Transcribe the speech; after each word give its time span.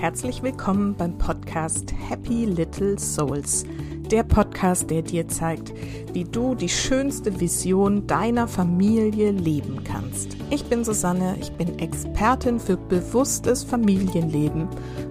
herzlich 0.00 0.44
willkommen 0.44 0.94
beim 0.94 1.18
Podcast 1.18 1.92
Happy 2.08 2.44
Little 2.44 2.96
Souls. 3.00 3.64
Der 4.12 4.22
Podcast, 4.22 4.88
der 4.90 5.02
dir 5.02 5.26
zeigt, 5.26 5.72
wie 6.12 6.22
du 6.22 6.54
die 6.54 6.68
schönste 6.68 7.40
Vision 7.40 8.06
deiner 8.06 8.46
Familie 8.46 9.32
leben 9.32 9.82
kannst. 9.82 10.36
Ich 10.50 10.64
bin 10.66 10.84
Susanne, 10.84 11.36
ich 11.40 11.50
bin 11.50 11.80
Expertin 11.80 12.60
für 12.60 12.76
bewusstes 12.76 13.64
Familienleben 13.64 14.68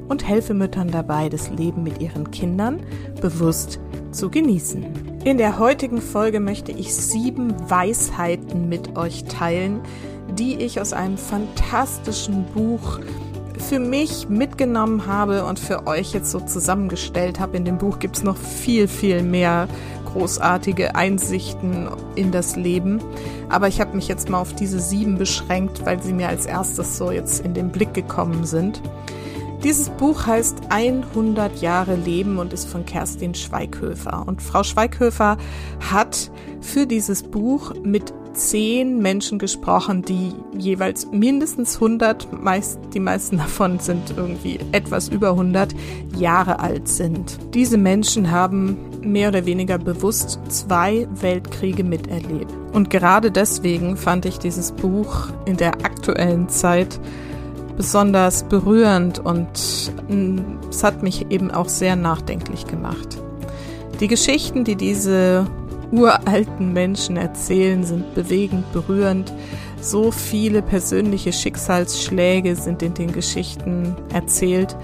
und 0.08 0.26
helfe 0.26 0.54
Müttern 0.54 0.90
dabei, 0.90 1.28
das 1.28 1.50
Leben 1.50 1.84
mit 1.84 2.02
ihren 2.02 2.32
Kindern 2.32 2.80
bewusst 3.20 3.82
zu 4.12 4.30
genießen. 4.30 4.86
In 5.26 5.38
der 5.38 5.60
heutigen 5.60 6.02
Folge 6.02 6.40
möchte 6.40 6.72
ich 6.72 6.96
sieben 6.96 7.54
Weisheiten 7.70 8.70
mit 8.70 8.96
euch 8.96 9.26
teilen, 9.26 9.82
die 10.40 10.56
ich 10.56 10.80
aus 10.80 10.94
einem 10.94 11.18
fantastischen 11.18 12.46
Buch 12.54 13.00
für 13.60 13.80
mich 13.80 14.30
mitgenommen 14.30 15.08
habe 15.08 15.46
und 15.46 15.60
für 15.60 15.88
euch 15.88 16.14
jetzt 16.14 16.32
so 16.32 16.40
zusammengestellt 16.40 17.40
habe. 17.40 17.58
In 17.58 17.66
dem 17.66 17.78
Buch 17.78 18.00
gibt 18.00 18.18
es 18.18 18.24
noch 18.24 18.38
viel, 18.38 18.88
viel 18.88 19.24
mehr 19.24 19.68
großartige 20.06 20.96
Einsichten 20.96 21.90
in 22.16 22.32
das 22.32 22.56
Leben. 22.56 23.02
Aber 23.50 23.68
ich 23.68 23.80
habe 23.82 23.96
mich 23.96 24.08
jetzt 24.08 24.30
mal 24.30 24.40
auf 24.40 24.54
diese 24.54 24.80
sieben 24.80 25.18
beschränkt, 25.18 25.86
weil 25.86 26.02
sie 26.02 26.14
mir 26.14 26.30
als 26.30 26.46
erstes 26.46 26.98
so 26.98 27.12
jetzt 27.12 27.46
in 27.46 27.54
den 27.54 27.70
Blick 27.70 27.94
gekommen 27.94 28.46
sind. 28.46 28.82
Dieses 29.64 29.90
Buch 29.90 30.28
heißt 30.28 30.56
100 30.70 31.62
Jahre 31.62 31.96
Leben 31.96 32.38
und 32.38 32.54
ist 32.54 32.70
von 32.70 32.86
Kerstin 32.86 33.34
Schweighöfer. 33.34 34.24
Und 34.28 34.42
Frau 34.42 34.64
Schweighöfer 34.64 35.38
hat 35.92 36.32
für 36.62 36.86
dieses 36.86 37.24
Buch 37.24 37.74
mit 37.84 38.14
zehn 38.38 39.00
Menschen 39.00 39.40
gesprochen, 39.40 40.04
die 40.04 40.32
jeweils 40.58 41.08
mindestens 41.12 41.76
100, 41.76 42.42
meist, 42.42 42.80
die 42.94 43.00
meisten 43.00 43.38
davon 43.38 43.80
sind 43.80 44.14
irgendwie 44.16 44.60
etwas 44.72 45.10
über 45.10 45.32
100 45.32 45.74
Jahre 46.18 46.60
alt 46.60 46.88
sind. 46.88 47.38
Diese 47.54 47.78
Menschen 47.78 48.32
haben 48.32 48.78
mehr 49.02 49.30
oder 49.30 49.46
weniger 49.46 49.78
bewusst 49.78 50.40
zwei 50.50 51.08
Weltkriege 51.20 51.84
miterlebt. 51.84 52.54
Und 52.74 52.90
gerade 52.90 53.32
deswegen 53.32 53.98
fand 53.98 54.26
ich 54.26 54.38
dieses 54.38 54.72
Buch 54.72 55.28
in 55.46 55.58
der 55.58 55.74
aktuellen 55.86 56.50
Zeit 56.50 57.00
besonders 57.76 58.44
berührend 58.44 59.20
und 59.20 59.92
mm, 60.10 60.40
es 60.70 60.84
hat 60.84 61.04
mich 61.04 61.30
eben 61.30 61.52
auch 61.52 61.70
sehr 61.70 61.96
nachdenklich 61.96 62.66
gemacht. 62.66 63.18
Die 64.00 64.08
Geschichten, 64.08 64.64
die 64.64 64.76
diese 64.76 65.48
uralten 65.92 66.74
Menschen 66.74 67.18
erzählen, 67.18 67.84
sind 67.84 68.14
bewegend, 68.16 68.72
berührend. 68.74 69.34
So 69.80 70.12
viele 70.12 70.62
persönliche 70.62 71.32
Schicksalsschläge 71.32 72.56
sind 72.56 72.82
in 72.82 72.94
den 72.94 73.12
Geschichten 73.12 73.96
erzählt. 74.14 74.76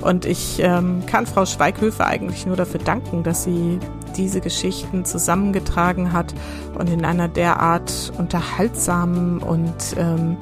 Und 0.00 0.24
ich 0.24 0.58
ähm, 0.60 1.02
kann 1.06 1.26
Frau 1.26 1.44
Schweighöfer 1.44 2.06
eigentlich 2.06 2.46
nur 2.46 2.56
dafür 2.56 2.80
danken, 2.80 3.22
dass 3.22 3.44
sie 3.44 3.78
diese 4.16 4.40
Geschichten 4.40 5.04
zusammengetragen 5.04 6.12
hat 6.12 6.34
und 6.78 6.88
in 6.88 7.04
einer 7.04 7.28
derart 7.28 8.12
unterhaltsamen 8.16 9.38
und 9.40 9.74
ähm, 9.98 10.36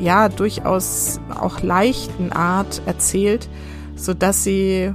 ja 0.00 0.28
durchaus 0.28 1.20
auch 1.38 1.62
leichten 1.62 2.32
Art 2.32 2.82
erzählt, 2.86 3.48
so 3.96 4.14
dass 4.14 4.44
sie 4.44 4.94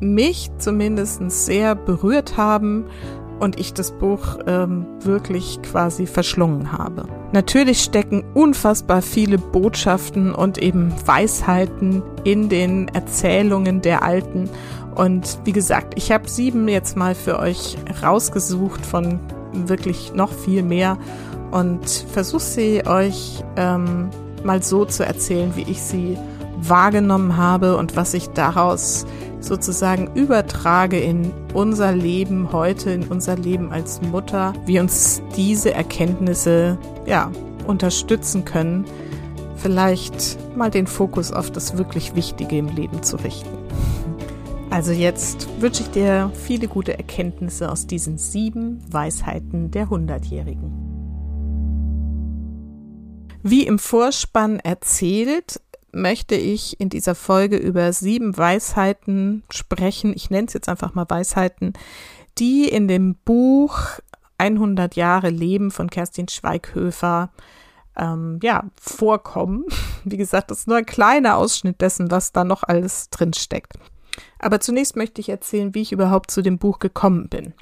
mich 0.00 0.50
zumindest 0.58 1.20
sehr 1.30 1.74
berührt 1.74 2.36
haben, 2.36 2.86
und 3.40 3.58
ich 3.58 3.74
das 3.74 3.92
Buch 3.92 4.38
ähm, 4.46 4.86
wirklich 5.00 5.60
quasi 5.62 6.06
verschlungen 6.06 6.72
habe. 6.72 7.06
Natürlich 7.32 7.82
stecken 7.82 8.24
unfassbar 8.34 9.02
viele 9.02 9.38
Botschaften 9.38 10.34
und 10.34 10.58
eben 10.58 10.92
Weisheiten 11.04 12.02
in 12.24 12.48
den 12.48 12.88
Erzählungen 12.88 13.82
der 13.82 14.02
Alten. 14.02 14.48
Und 14.94 15.38
wie 15.44 15.52
gesagt, 15.52 15.94
ich 15.96 16.12
habe 16.12 16.28
sieben 16.28 16.68
jetzt 16.68 16.96
mal 16.96 17.14
für 17.14 17.38
euch 17.38 17.76
rausgesucht 18.02 18.84
von 18.84 19.18
wirklich 19.52 20.14
noch 20.14 20.32
viel 20.32 20.62
mehr 20.62 20.98
und 21.50 21.88
versuche 21.88 22.42
sie 22.42 22.86
euch 22.86 23.44
ähm, 23.56 24.10
mal 24.44 24.62
so 24.62 24.84
zu 24.84 25.04
erzählen, 25.04 25.52
wie 25.56 25.62
ich 25.62 25.82
sie 25.82 26.18
wahrgenommen 26.68 27.36
habe 27.36 27.76
und 27.76 27.96
was 27.96 28.14
ich 28.14 28.28
daraus 28.30 29.06
sozusagen 29.40 30.10
übertrage 30.14 30.98
in 30.98 31.32
unser 31.52 31.92
Leben 31.92 32.52
heute, 32.52 32.90
in 32.90 33.04
unser 33.04 33.36
Leben 33.36 33.72
als 33.72 34.00
Mutter, 34.02 34.54
wie 34.66 34.80
uns 34.80 35.22
diese 35.36 35.72
Erkenntnisse 35.74 36.78
ja 37.06 37.30
unterstützen 37.66 38.44
können, 38.44 38.84
vielleicht 39.56 40.38
mal 40.56 40.70
den 40.70 40.86
Fokus 40.86 41.32
auf 41.32 41.50
das 41.50 41.76
wirklich 41.76 42.14
Wichtige 42.14 42.58
im 42.58 42.68
Leben 42.68 43.02
zu 43.02 43.16
richten. 43.16 43.48
Also 44.70 44.92
jetzt 44.92 45.48
wünsche 45.60 45.82
ich 45.82 45.90
dir 45.90 46.32
viele 46.34 46.66
gute 46.66 46.96
Erkenntnisse 46.98 47.70
aus 47.70 47.86
diesen 47.86 48.18
sieben 48.18 48.82
Weisheiten 48.90 49.70
der 49.70 49.88
Hundertjährigen. 49.88 50.72
Wie 53.42 53.66
im 53.66 53.78
Vorspann 53.78 54.58
erzählt, 54.58 55.60
möchte 55.94 56.34
ich 56.34 56.80
in 56.80 56.88
dieser 56.88 57.14
Folge 57.14 57.56
über 57.56 57.92
sieben 57.92 58.36
Weisheiten 58.36 59.44
sprechen. 59.50 60.12
Ich 60.14 60.30
nenne 60.30 60.46
es 60.46 60.54
jetzt 60.54 60.68
einfach 60.68 60.94
mal 60.94 61.06
Weisheiten, 61.08 61.72
die 62.38 62.68
in 62.68 62.88
dem 62.88 63.16
Buch 63.24 63.78
100 64.38 64.96
Jahre 64.96 65.30
Leben 65.30 65.70
von 65.70 65.88
Kerstin 65.88 66.28
Schweighöfer 66.28 67.30
ähm, 67.96 68.40
ja, 68.42 68.64
vorkommen. 68.80 69.64
Wie 70.04 70.16
gesagt, 70.16 70.50
das 70.50 70.60
ist 70.60 70.68
nur 70.68 70.78
ein 70.78 70.86
kleiner 70.86 71.36
Ausschnitt 71.36 71.80
dessen, 71.80 72.10
was 72.10 72.32
da 72.32 72.44
noch 72.44 72.62
alles 72.62 73.10
drin 73.10 73.32
steckt. 73.32 73.74
Aber 74.38 74.60
zunächst 74.60 74.96
möchte 74.96 75.20
ich 75.20 75.28
erzählen, 75.28 75.74
wie 75.74 75.82
ich 75.82 75.92
überhaupt 75.92 76.30
zu 76.30 76.42
dem 76.42 76.58
Buch 76.58 76.78
gekommen 76.78 77.28
bin. 77.28 77.54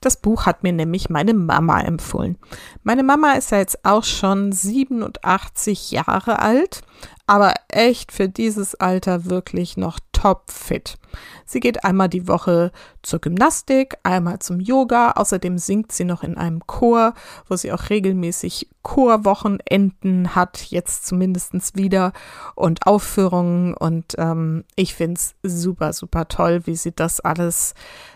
Das 0.00 0.16
Buch 0.16 0.46
hat 0.46 0.62
mir 0.62 0.72
nämlich 0.72 1.10
meine 1.10 1.34
Mama 1.34 1.78
empfohlen. 1.80 2.38
Meine 2.82 3.02
Mama 3.02 3.32
ist 3.32 3.50
ja 3.50 3.58
jetzt 3.58 3.84
auch 3.84 4.02
schon 4.02 4.50
87 4.50 5.90
Jahre 5.90 6.38
alt, 6.38 6.80
aber 7.26 7.52
echt 7.68 8.10
für 8.10 8.26
dieses 8.26 8.74
Alter 8.74 9.26
wirklich 9.26 9.76
noch 9.76 10.00
topfit. 10.12 10.96
Sie 11.44 11.60
geht 11.60 11.84
einmal 11.84 12.08
die 12.08 12.28
Woche 12.28 12.72
zur 13.02 13.20
Gymnastik, 13.20 13.98
einmal 14.02 14.38
zum 14.38 14.58
Yoga, 14.58 15.12
außerdem 15.12 15.58
singt 15.58 15.92
sie 15.92 16.04
noch 16.04 16.22
in 16.22 16.38
einem 16.38 16.66
Chor, 16.66 17.12
wo 17.46 17.56
sie 17.56 17.70
auch 17.70 17.90
regelmäßig 17.90 18.70
Chorwochenenden 18.82 20.34
hat, 20.34 20.70
jetzt 20.70 21.06
zumindest 21.06 21.76
wieder 21.76 22.14
und 22.54 22.86
Aufführungen 22.86 23.74
und 23.74 24.14
ähm, 24.16 24.64
ich 24.76 24.94
finde 24.94 25.20
es 25.20 25.34
super, 25.42 25.92
super 25.92 26.26
toll, 26.26 26.62
wie 26.64 26.76
sie 26.76 26.92
das 26.92 27.20
alles 27.20 27.74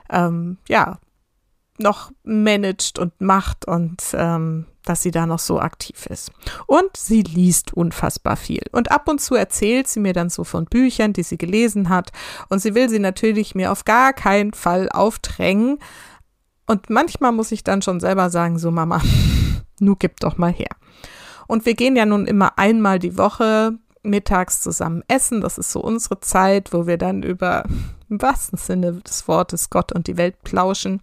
ähm, 0.09 0.57
ja 0.67 0.99
noch 1.79 2.13
managt 2.23 2.99
und 2.99 3.21
macht 3.21 3.67
und 3.67 4.03
ähm, 4.13 4.67
dass 4.85 5.03
sie 5.03 5.11
da 5.11 5.27
noch 5.27 5.39
so 5.39 5.59
aktiv 5.61 6.07
ist. 6.07 6.31
Und 6.67 6.97
sie 6.97 7.23
liest 7.23 7.73
unfassbar 7.73 8.37
viel. 8.37 8.63
Und 8.73 8.91
ab 8.93 9.09
und 9.09 9.21
zu 9.21 9.35
erzählt 9.35 9.89
sie 9.89 10.01
mir 10.01 10.13
dann 10.13 10.31
so 10.31 10.45
von 10.45 10.67
Büchern, 10.67 11.13
die 11.13 11.23
sie 11.23 11.39
gelesen 11.39 11.89
hat. 11.89 12.13
Und 12.49 12.61
sie 12.61 12.75
will 12.75 12.89
sie 12.89 12.99
natürlich 12.99 13.55
mir 13.55 13.73
auf 13.73 13.85
gar 13.85 14.13
keinen 14.13 14.53
Fall 14.53 14.89
aufdrängen. 14.91 15.79
Und 16.67 16.91
manchmal 16.91 17.33
muss 17.33 17.51
ich 17.51 17.65
dann 17.65 17.83
schon 17.83 18.01
selber 18.01 18.31
sagen, 18.31 18.59
so 18.59 18.71
Mama, 18.71 19.01
nu 19.81 19.97
gib 19.97 20.21
doch 20.21 20.37
mal 20.37 20.53
her. 20.53 20.77
Und 21.47 21.67
wir 21.67 21.75
gehen 21.75 21.97
ja 21.97 22.07
nun 22.07 22.27
immer 22.27 22.59
einmal 22.59 22.99
die 22.99 23.19
Woche 23.19 23.73
mittags 24.03 24.61
zusammen 24.61 25.03
essen. 25.09 25.41
Das 25.41 25.57
ist 25.57 25.73
so 25.73 25.81
unsere 25.81 26.21
Zeit, 26.21 26.73
wo 26.73 26.87
wir 26.87 26.99
dann 26.99 27.23
über 27.23 27.65
im 28.11 28.21
wahrsten 28.21 28.59
Sinne 28.59 28.93
des 28.93 29.27
Wortes 29.29 29.71
Gott 29.71 29.93
und 29.93 30.07
die 30.07 30.19
Welt 30.19 30.43
plauschen 30.45 31.01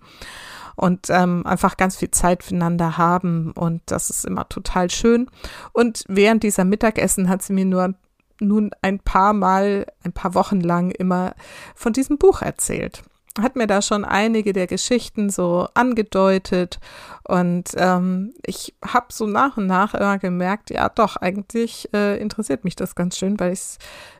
und 0.82 1.12
ähm, 1.12 1.46
einfach 1.46 1.78
ganz 1.78 1.96
viel 1.96 2.10
Zeit 2.10 2.44
füreinander 2.44 2.98
haben. 2.98 3.52
Und 3.52 3.84
das 3.86 4.10
ist 4.10 4.26
immer 4.26 4.50
total 4.50 4.90
schön. 4.90 5.30
Und 5.74 6.04
während 6.08 6.42
dieser 6.42 6.66
Mittagessen 6.66 7.30
hat 7.30 7.44
sie 7.44 7.54
mir 7.54 7.66
nur 7.66 7.94
nun 8.40 8.72
ein 8.82 8.98
paar 8.98 9.34
Mal, 9.34 9.86
ein 10.04 10.14
paar 10.14 10.34
Wochen 10.34 10.60
lang 10.60 10.90
immer 10.90 11.36
von 11.76 11.94
diesem 11.94 12.18
Buch 12.18 12.42
erzählt. 12.42 13.04
Hat 13.40 13.56
mir 13.56 13.68
da 13.68 13.84
schon 13.84 14.04
einige 14.04 14.52
der 14.52 14.66
Geschichten 14.66 15.30
so 15.30 15.68
angedeutet 15.76 16.80
und 17.24 17.70
ähm, 17.76 18.34
ich 18.44 18.74
habe 18.84 19.06
so 19.12 19.28
nach 19.28 19.58
und 19.58 19.68
nach 19.68 19.94
immer 19.94 20.18
gemerkt, 20.18 20.72
ja 20.72 20.90
doch, 20.90 21.18
eigentlich 21.18 21.88
äh, 21.94 22.20
interessiert 22.20 22.64
mich 22.64 22.76
das 22.76 22.96
ganz 22.96 23.18
schön, 23.20 23.40
weil 23.40 23.54
ich 23.54 23.60
es 23.60 23.78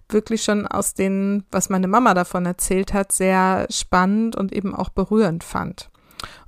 wirklich 0.08 0.44
schon 0.44 0.68
aus 0.68 0.94
den, 0.94 1.44
was 1.52 1.70
meine 1.70 1.88
Mama 1.88 2.14
davon 2.14 2.46
erzählt 2.46 2.94
hat, 2.94 3.12
sehr 3.12 3.66
spannend 3.72 4.36
und 4.36 4.54
eben 4.54 4.76
auch 4.76 4.90
berührend 4.90 5.44
fand. 5.44 5.91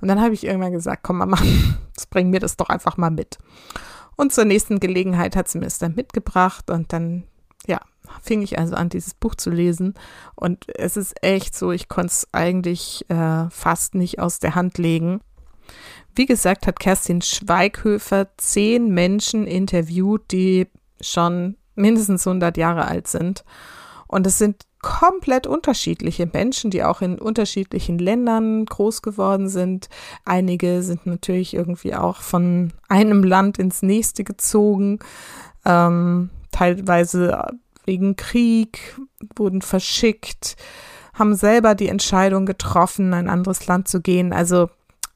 Und 0.00 0.08
dann 0.08 0.20
habe 0.20 0.34
ich 0.34 0.44
irgendwann 0.44 0.72
gesagt, 0.72 1.02
komm 1.02 1.18
Mama, 1.18 1.38
jetzt 1.88 2.10
bring 2.10 2.30
mir 2.30 2.40
das 2.40 2.56
doch 2.56 2.68
einfach 2.68 2.96
mal 2.96 3.10
mit. 3.10 3.38
Und 4.16 4.32
zur 4.32 4.44
nächsten 4.44 4.80
Gelegenheit 4.80 5.36
hat 5.36 5.48
sie 5.48 5.58
mir 5.58 5.66
es 5.66 5.78
dann 5.78 5.94
mitgebracht 5.94 6.70
und 6.70 6.92
dann, 6.92 7.24
ja, 7.66 7.80
fing 8.22 8.42
ich 8.42 8.58
also 8.58 8.74
an, 8.74 8.88
dieses 8.88 9.14
Buch 9.14 9.34
zu 9.34 9.50
lesen. 9.50 9.94
Und 10.36 10.66
es 10.76 10.96
ist 10.96 11.22
echt 11.22 11.56
so, 11.56 11.72
ich 11.72 11.88
konnte 11.88 12.12
es 12.12 12.28
eigentlich 12.32 13.08
äh, 13.10 13.48
fast 13.50 13.94
nicht 13.94 14.20
aus 14.20 14.38
der 14.38 14.54
Hand 14.54 14.78
legen. 14.78 15.20
Wie 16.14 16.26
gesagt, 16.26 16.66
hat 16.66 16.78
Kerstin 16.78 17.22
Schweighöfer 17.22 18.28
zehn 18.36 18.88
Menschen 18.88 19.46
interviewt, 19.46 20.30
die 20.30 20.68
schon 21.00 21.56
mindestens 21.74 22.26
100 22.26 22.56
Jahre 22.56 22.86
alt 22.86 23.08
sind. 23.08 23.44
Und 24.06 24.26
es 24.26 24.38
sind 24.38 24.64
komplett 24.84 25.46
unterschiedliche 25.46 26.28
Menschen, 26.30 26.70
die 26.70 26.84
auch 26.84 27.00
in 27.00 27.18
unterschiedlichen 27.18 27.98
Ländern 27.98 28.66
groß 28.66 29.00
geworden 29.00 29.48
sind. 29.48 29.88
Einige 30.26 30.82
sind 30.82 31.06
natürlich 31.06 31.54
irgendwie 31.54 31.94
auch 31.94 32.20
von 32.20 32.70
einem 32.86 33.24
Land 33.24 33.58
ins 33.58 33.80
nächste 33.80 34.24
gezogen, 34.24 34.98
ähm, 35.64 36.28
teilweise 36.52 37.46
wegen 37.86 38.16
Krieg, 38.16 39.00
wurden 39.36 39.62
verschickt, 39.62 40.56
haben 41.14 41.34
selber 41.34 41.74
die 41.74 41.88
Entscheidung 41.88 42.44
getroffen, 42.44 43.14
ein 43.14 43.30
anderes 43.30 43.66
Land 43.66 43.88
zu 43.88 44.02
gehen. 44.02 44.34
Also 44.34 44.68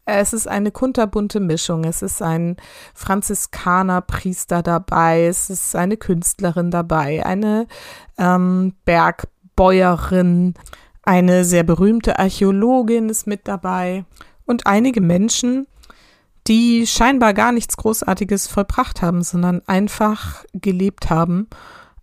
es 0.07 0.33
ist 0.33 0.49
eine 0.49 0.71
kunterbunte 0.71 1.41
Mischung. 1.41 1.85
Es 1.85 2.01
ist 2.01 2.23
ein 2.23 2.57
Franziskanerpriester 2.95 4.63
dabei, 4.63 5.27
es 5.27 5.51
ist 5.51 5.77
eine 5.77 5.99
Künstlerin 5.99 6.71
dabei, 6.71 7.27
eine 7.27 7.67
ähm, 8.17 8.73
Bergbäuerin, 9.59 10.55
eine 11.03 11.45
sehr 11.45 11.65
berühmte 11.65 12.19
Archäologin 12.19 13.09
ist 13.09 13.27
mit 13.27 13.49
dabei 13.49 14.05
und 14.47 14.67
einige 14.67 15.01
Menschen, 15.01 15.67
die 16.47 16.87
scheinbar 16.87 17.35
gar 17.35 17.53
nichts 17.53 17.77
Großartiges 17.77 18.47
vollbracht 18.47 19.03
haben, 19.03 19.23
sondern 19.23 19.63
einfach 19.67 20.45
gelebt 20.53 21.11
haben 21.11 21.49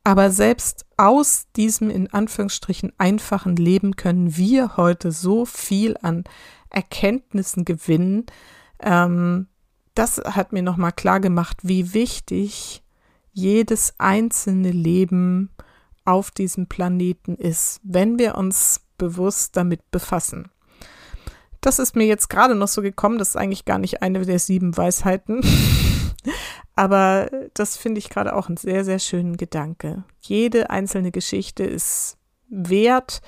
aber 0.06 0.30
selbst 0.30 0.86
aus 0.98 1.48
diesem 1.56 1.90
in 1.90 2.14
Anführungsstrichen 2.14 2.94
einfachen 3.00 3.56
Leben 3.56 3.96
können 3.96 4.38
wir 4.38 4.78
heute 4.78 5.12
so 5.12 5.46
viel 5.46 5.98
an 6.00 6.26
Erkenntnissen 6.70 7.66
gewinnen. 7.66 8.28
Ähm, 8.80 9.48
das 9.96 10.20
hat 10.24 10.54
mir 10.54 10.62
nochmal 10.62 10.92
klar 10.92 11.20
gemacht, 11.20 11.58
wie 11.64 11.96
wichtig 11.96 12.84
jedes 13.34 13.96
einzelne 13.98 14.70
Leben 14.70 15.50
auf 16.06 16.32
diesem 16.32 16.68
Planeten 16.68 17.36
ist, 17.36 17.82
wenn 17.84 18.18
wir 18.20 18.36
uns 18.36 18.82
bewusst 18.98 19.58
damit 19.58 19.92
befassen. 19.92 20.50
Das 21.62 21.80
ist 21.80 21.96
mir 21.96 22.06
jetzt 22.06 22.30
gerade 22.30 22.56
noch 22.56 22.68
so 22.68 22.82
gekommen, 22.82 23.18
das 23.18 23.30
ist 23.30 23.36
eigentlich 23.38 23.66
gar 23.66 23.80
nicht 23.80 24.02
eine 24.02 24.24
der 24.24 24.40
sieben 24.40 24.78
Weisheiten. 24.78 25.42
Aber 26.76 27.30
das 27.54 27.78
finde 27.78 28.00
ich 28.00 28.10
gerade 28.10 28.36
auch 28.36 28.48
einen 28.48 28.58
sehr, 28.58 28.84
sehr 28.86 29.00
schönen 29.00 29.38
Gedanke. 29.38 30.04
Jede 30.20 30.70
einzelne 30.70 31.12
Geschichte 31.12 31.64
ist 31.64 32.18
wert, 32.50 33.22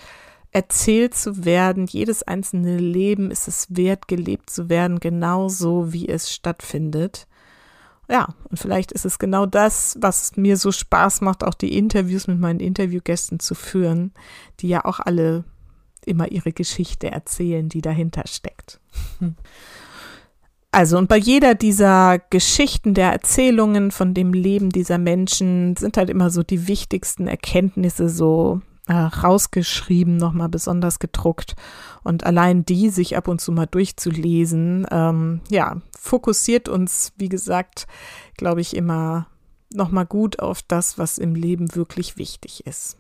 erzählt 0.52 1.16
zu 1.16 1.46
werden. 1.46 1.88
Jedes 1.88 2.24
einzelne 2.24 2.78
Leben 2.78 3.32
ist 3.32 3.48
es 3.48 3.68
wert, 3.70 4.08
gelebt 4.08 4.50
zu 4.50 4.70
werden, 4.70 5.00
genauso 5.00 5.94
wie 5.94 6.08
es 6.08 6.32
stattfindet. 6.32 7.28
Ja, 8.10 8.30
und 8.50 8.58
vielleicht 8.58 8.94
ist 8.94 9.06
es 9.06 9.20
genau 9.20 9.46
das, 9.46 9.98
was 10.00 10.38
mir 10.38 10.56
so 10.56 10.72
Spaß 10.72 11.22
macht, 11.22 11.44
auch 11.44 11.54
die 11.54 11.78
Interviews 11.78 12.28
mit 12.28 12.40
meinen 12.40 12.62
Interviewgästen 12.62 13.40
zu 13.40 13.54
führen, 13.54 14.14
die 14.60 14.70
ja 14.70 14.86
auch 14.86 15.00
alle 15.00 15.44
immer 16.06 16.32
ihre 16.32 16.54
Geschichte 16.54 17.12
erzählen, 17.12 17.68
die 17.68 17.82
dahinter 17.82 18.24
steckt. 18.26 18.80
Also, 20.70 20.98
und 20.98 21.08
bei 21.08 21.18
jeder 21.18 21.56
dieser 21.56 22.20
Geschichten, 22.30 22.94
der 22.94 23.12
Erzählungen 23.12 23.90
von 23.90 24.14
dem 24.14 24.34
Leben 24.34 24.70
dieser 24.70 24.98
Menschen 24.98 25.76
sind 25.76 25.98
halt 25.98 26.10
immer 26.10 26.30
so 26.30 26.44
die 26.44 26.68
wichtigsten 26.68 27.28
Erkenntnisse 27.28 28.10
so 28.10 28.62
äh, 28.88 28.94
rausgeschrieben, 28.94 30.18
nochmal 30.18 30.50
besonders 30.50 31.00
gedruckt. 31.00 31.56
Und 32.04 32.26
allein 32.26 32.66
die 32.66 32.90
sich 32.90 33.18
ab 33.18 33.28
und 33.28 33.42
zu 33.42 33.52
mal 33.52 33.66
durchzulesen, 33.66 34.88
ähm, 34.92 35.42
ja, 35.50 35.78
fokussiert 35.98 36.70
uns, 36.70 37.14
wie 37.18 37.30
gesagt, 37.30 37.88
glaube 38.38 38.62
ich, 38.62 38.76
immer 38.76 39.28
nochmal 39.74 40.06
gut 40.06 40.40
auf 40.40 40.62
das, 40.62 40.98
was 40.98 41.18
im 41.18 41.36
Leben 41.36 41.76
wirklich 41.76 42.18
wichtig 42.18 42.66
ist. 42.66 42.98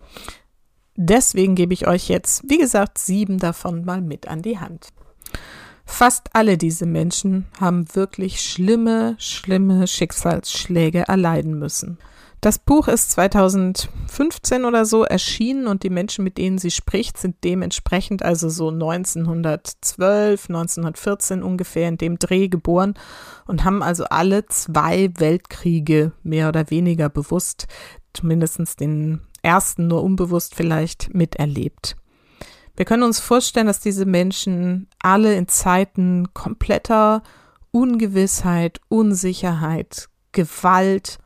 Deswegen 0.96 1.56
gebe 1.56 1.74
ich 1.74 1.88
euch 1.88 2.10
jetzt, 2.10 2.44
wie 2.50 2.58
gesagt, 2.58 2.98
sieben 2.98 3.38
davon 3.38 3.86
mal 3.86 4.02
mit 4.02 4.28
an 4.28 4.42
die 4.42 4.60
Hand. 4.60 4.90
Fast 5.86 6.30
alle 6.34 6.58
diese 6.58 6.86
Menschen 6.86 7.46
haben 7.62 7.86
wirklich 7.96 8.42
schlimme, 8.42 9.16
schlimme 9.20 9.88
Schicksalsschläge 9.88 11.08
erleiden 11.08 11.58
müssen. 11.58 11.98
Das 12.48 12.60
Buch 12.60 12.88
ist 12.88 13.12
2015 13.12 14.64
oder 14.64 14.86
so 14.86 15.04
erschienen 15.04 15.68
und 15.68 15.84
die 15.84 15.90
Menschen, 15.90 16.24
mit 16.24 16.38
denen 16.38 16.60
sie 16.60 16.72
spricht, 16.72 17.18
sind 17.18 17.44
dementsprechend 17.44 18.24
also 18.24 18.48
so 18.48 18.70
1912, 18.70 20.48
1914 20.48 21.44
ungefähr 21.44 21.90
in 21.90 21.98
dem 21.98 22.18
Dreh 22.20 22.48
geboren 22.48 22.94
und 23.48 23.66
haben 23.66 23.84
also 23.84 24.06
alle 24.06 24.46
zwei 24.46 25.12
Weltkriege 25.18 26.14
mehr 26.24 26.48
oder 26.48 26.70
weniger 26.70 27.10
bewusst, 27.10 27.68
zumindest 28.14 28.80
den 28.80 29.20
ersten 29.42 29.88
nur 29.88 30.02
unbewusst 30.02 30.56
vielleicht 30.56 31.14
miterlebt. 31.14 31.98
Wir 32.78 32.86
können 32.86 33.04
uns 33.04 33.20
vorstellen, 33.20 33.68
dass 33.68 33.82
diese 33.82 34.06
Menschen 34.06 34.88
alle 35.00 35.36
in 35.36 35.50
Zeiten 35.50 36.34
kompletter 36.34 37.24
Ungewissheit, 37.72 38.80
Unsicherheit, 38.88 40.08
Gewalt, 40.32 41.20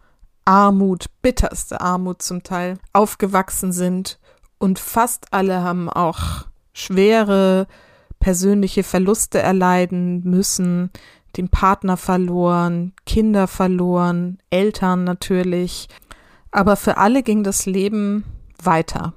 Armut, 0.45 1.05
bitterste 1.21 1.81
Armut 1.81 2.21
zum 2.21 2.43
Teil 2.43 2.77
aufgewachsen 2.93 3.71
sind 3.71 4.19
und 4.57 4.79
fast 4.79 5.33
alle 5.33 5.61
haben 5.61 5.89
auch 5.89 6.45
schwere 6.73 7.67
persönliche 8.19 8.83
Verluste 8.83 9.39
erleiden 9.39 10.23
müssen, 10.23 10.91
den 11.37 11.49
Partner 11.49 11.97
verloren, 11.97 12.93
Kinder 13.05 13.47
verloren, 13.47 14.37
Eltern 14.49 15.03
natürlich, 15.03 15.87
aber 16.51 16.75
für 16.75 16.97
alle 16.97 17.23
ging 17.23 17.43
das 17.43 17.65
Leben 17.65 18.25
weiter. 18.61 19.13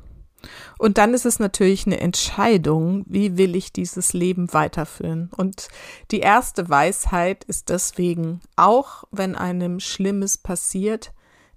Und 0.78 0.98
dann 0.98 1.14
ist 1.14 1.24
es 1.24 1.38
natürlich 1.38 1.86
eine 1.86 2.00
Entscheidung, 2.00 3.04
wie 3.06 3.38
will 3.38 3.56
ich 3.56 3.72
dieses 3.72 4.12
Leben 4.12 4.52
weiterführen. 4.52 5.30
Und 5.34 5.68
die 6.10 6.20
erste 6.20 6.68
Weisheit 6.68 7.44
ist 7.44 7.70
deswegen, 7.70 8.40
auch 8.56 9.04
wenn 9.10 9.34
einem 9.36 9.80
Schlimmes 9.80 10.36
passiert, 10.36 11.12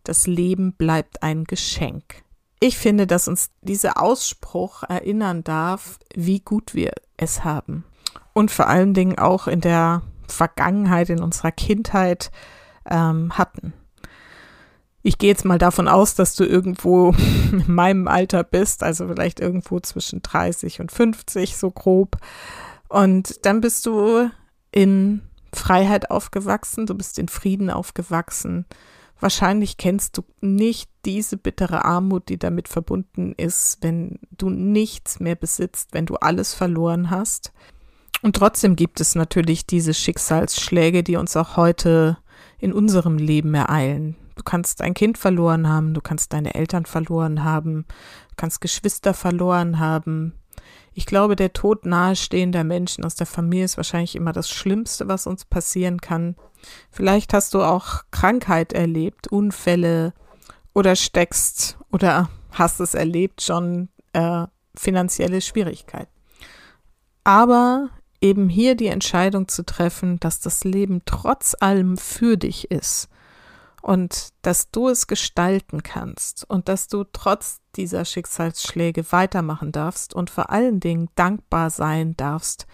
das 0.07 0.27
Leben 0.27 0.73
bleibt 0.73 1.23
ein 1.23 1.43
Geschenk. 1.43 2.23
Ich 2.59 2.77
finde, 2.77 3.05
dass 3.05 3.27
uns 3.27 3.51
dieser 3.61 4.01
Ausspruch 4.01 4.83
erinnern 4.83 5.43
darf, 5.43 5.99
wie 6.15 6.39
gut 6.39 6.73
wir 6.73 6.93
es 7.17 7.43
haben. 7.43 7.83
Und 8.33 8.51
vor 8.51 8.67
allen 8.67 8.93
Dingen 8.93 9.19
auch 9.19 9.47
in 9.47 9.61
der 9.61 10.01
Vergangenheit, 10.27 11.09
in 11.09 11.21
unserer 11.21 11.51
Kindheit 11.51 12.31
ähm, 12.89 13.37
hatten. 13.37 13.73
Ich 15.03 15.17
gehe 15.17 15.29
jetzt 15.29 15.45
mal 15.45 15.57
davon 15.57 15.87
aus, 15.87 16.15
dass 16.15 16.35
du 16.35 16.43
irgendwo 16.43 17.11
in 17.51 17.63
meinem 17.67 18.07
Alter 18.07 18.43
bist, 18.43 18.83
also 18.83 19.07
vielleicht 19.07 19.39
irgendwo 19.39 19.79
zwischen 19.79 20.21
30 20.21 20.81
und 20.81 20.91
50, 20.91 21.55
so 21.55 21.71
grob. 21.71 22.17
Und 22.89 23.45
dann 23.45 23.61
bist 23.61 23.85
du 23.85 24.29
in 24.71 25.21
Freiheit 25.53 26.11
aufgewachsen, 26.11 26.85
du 26.85 26.95
bist 26.95 27.19
in 27.19 27.27
Frieden 27.27 27.69
aufgewachsen. 27.69 28.65
Wahrscheinlich 29.19 29.77
kennst 29.77 30.17
du 30.17 30.23
nicht 30.41 30.89
diese 31.05 31.37
bittere 31.37 31.85
Armut, 31.85 32.29
die 32.29 32.37
damit 32.37 32.67
verbunden 32.67 33.33
ist, 33.35 33.79
wenn 33.81 34.19
du 34.31 34.49
nichts 34.49 35.19
mehr 35.19 35.35
besitzt, 35.35 35.89
wenn 35.93 36.05
du 36.05 36.15
alles 36.15 36.53
verloren 36.53 37.09
hast. 37.09 37.51
Und 38.21 38.35
trotzdem 38.35 38.75
gibt 38.75 38.99
es 38.99 39.15
natürlich 39.15 39.65
diese 39.65 39.93
Schicksalsschläge, 39.93 41.03
die 41.03 41.15
uns 41.15 41.35
auch 41.35 41.57
heute 41.57 42.17
in 42.59 42.73
unserem 42.73 43.17
Leben 43.17 43.53
ereilen. 43.53 44.15
Du 44.35 44.43
kannst 44.43 44.81
ein 44.81 44.93
Kind 44.93 45.17
verloren 45.17 45.67
haben, 45.67 45.93
du 45.93 46.01
kannst 46.01 46.33
deine 46.33 46.53
Eltern 46.53 46.85
verloren 46.85 47.43
haben, 47.43 47.85
du 48.29 48.35
kannst 48.35 48.61
Geschwister 48.61 49.13
verloren 49.15 49.79
haben. 49.79 50.33
Ich 50.93 51.05
glaube, 51.05 51.35
der 51.35 51.53
Tod 51.53 51.85
nahestehender 51.85 52.63
Menschen 52.63 53.03
aus 53.03 53.15
der 53.15 53.27
Familie 53.27 53.65
ist 53.65 53.77
wahrscheinlich 53.77 54.15
immer 54.15 54.31
das 54.31 54.49
Schlimmste, 54.49 55.07
was 55.07 55.27
uns 55.27 55.45
passieren 55.45 56.01
kann. 56.01 56.35
Vielleicht 56.91 57.33
hast 57.33 57.53
du 57.53 57.61
auch 57.61 58.03
Krankheit 58.11 58.73
erlebt, 58.73 59.27
Unfälle 59.27 60.13
oder 60.73 60.95
steckst 60.95 61.77
oder 61.91 62.29
hast 62.51 62.79
es 62.79 62.93
erlebt 62.93 63.41
schon 63.41 63.89
äh, 64.13 64.45
finanzielle 64.75 65.41
Schwierigkeiten. 65.41 66.11
Aber 67.23 67.89
eben 68.21 68.49
hier 68.49 68.75
die 68.75 68.87
Entscheidung 68.87 69.47
zu 69.47 69.65
treffen, 69.65 70.19
dass 70.19 70.39
das 70.39 70.63
Leben 70.63 71.01
trotz 71.05 71.55
allem 71.59 71.97
für 71.97 72.37
dich 72.37 72.71
ist 72.71 73.09
und 73.81 74.33
dass 74.41 74.71
du 74.71 74.89
es 74.89 75.07
gestalten 75.07 75.83
kannst 75.83 76.49
und 76.49 76.67
dass 76.67 76.87
du 76.87 77.03
trotz 77.05 77.59
dieser 77.75 78.05
Schicksalsschläge 78.05 79.11
weitermachen 79.11 79.71
darfst 79.71 80.13
und 80.13 80.29
vor 80.29 80.49
allen 80.49 80.79
Dingen 80.79 81.09
dankbar 81.15 81.69
sein 81.69 82.17
darfst 82.17 82.67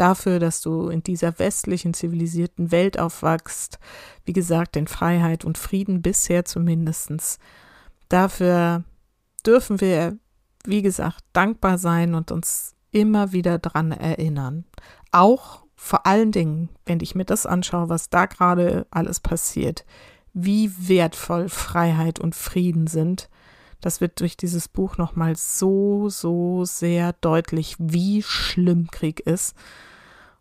dafür, 0.00 0.38
dass 0.38 0.60
du 0.60 0.88
in 0.88 1.02
dieser 1.02 1.38
westlichen 1.38 1.94
zivilisierten 1.94 2.72
Welt 2.72 2.98
aufwachst, 2.98 3.78
wie 4.24 4.32
gesagt, 4.32 4.76
in 4.76 4.86
Freiheit 4.86 5.44
und 5.44 5.58
Frieden 5.58 6.02
bisher 6.02 6.44
zumindestens. 6.44 7.38
Dafür 8.08 8.84
dürfen 9.46 9.80
wir, 9.80 10.16
wie 10.64 10.82
gesagt, 10.82 11.20
dankbar 11.32 11.78
sein 11.78 12.14
und 12.14 12.32
uns 12.32 12.74
immer 12.90 13.32
wieder 13.32 13.58
dran 13.58 13.92
erinnern. 13.92 14.64
Auch 15.12 15.64
vor 15.76 16.06
allen 16.06 16.32
Dingen, 16.32 16.70
wenn 16.86 17.00
ich 17.00 17.14
mir 17.14 17.24
das 17.24 17.46
anschaue, 17.46 17.88
was 17.88 18.10
da 18.10 18.26
gerade 18.26 18.86
alles 18.90 19.20
passiert, 19.20 19.84
wie 20.32 20.72
wertvoll 20.88 21.48
Freiheit 21.48 22.18
und 22.18 22.34
Frieden 22.34 22.86
sind, 22.86 23.28
Das 23.80 24.00
wird 24.00 24.20
durch 24.20 24.36
dieses 24.36 24.68
Buch 24.68 24.98
nochmal 24.98 25.36
so, 25.36 26.08
so 26.08 26.64
sehr 26.64 27.14
deutlich, 27.14 27.76
wie 27.78 28.22
schlimm 28.22 28.90
Krieg 28.90 29.20
ist. 29.20 29.54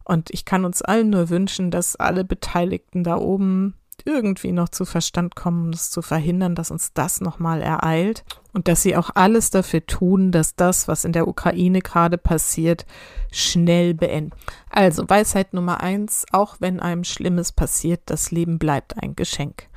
Und 0.09 0.31
ich 0.31 0.43
kann 0.43 0.65
uns 0.65 0.81
allen 0.81 1.11
nur 1.11 1.29
wünschen, 1.29 1.69
dass 1.69 1.95
alle 1.95 2.25
Beteiligten 2.25 3.03
da 3.03 3.17
oben 3.17 3.75
irgendwie 4.05 4.51
noch 4.51 4.69
zu 4.69 4.85
Verstand 4.85 5.35
kommen, 5.35 5.65
um 5.65 5.69
es 5.69 5.91
zu 5.91 6.01
verhindern, 6.01 6.55
dass 6.55 6.71
uns 6.71 6.93
das 6.93 7.21
nochmal 7.21 7.61
ereilt 7.61 8.23
und 8.51 8.67
dass 8.67 8.81
sie 8.81 8.97
auch 8.97 9.11
alles 9.13 9.51
dafür 9.51 9.85
tun, 9.85 10.31
dass 10.31 10.55
das, 10.55 10.87
was 10.87 11.05
in 11.05 11.11
der 11.11 11.27
Ukraine 11.27 11.81
gerade 11.81 12.17
passiert, 12.17 12.87
schnell 13.31 13.93
beendet. 13.93 14.33
Also 14.71 15.07
Weisheit 15.07 15.53
Nummer 15.53 15.81
eins, 15.81 16.25
auch 16.31 16.55
wenn 16.57 16.79
einem 16.79 17.03
Schlimmes 17.03 17.51
passiert, 17.51 18.01
das 18.07 18.31
Leben 18.31 18.57
bleibt 18.57 18.97
ein 19.03 19.15
Geschenk. 19.15 19.67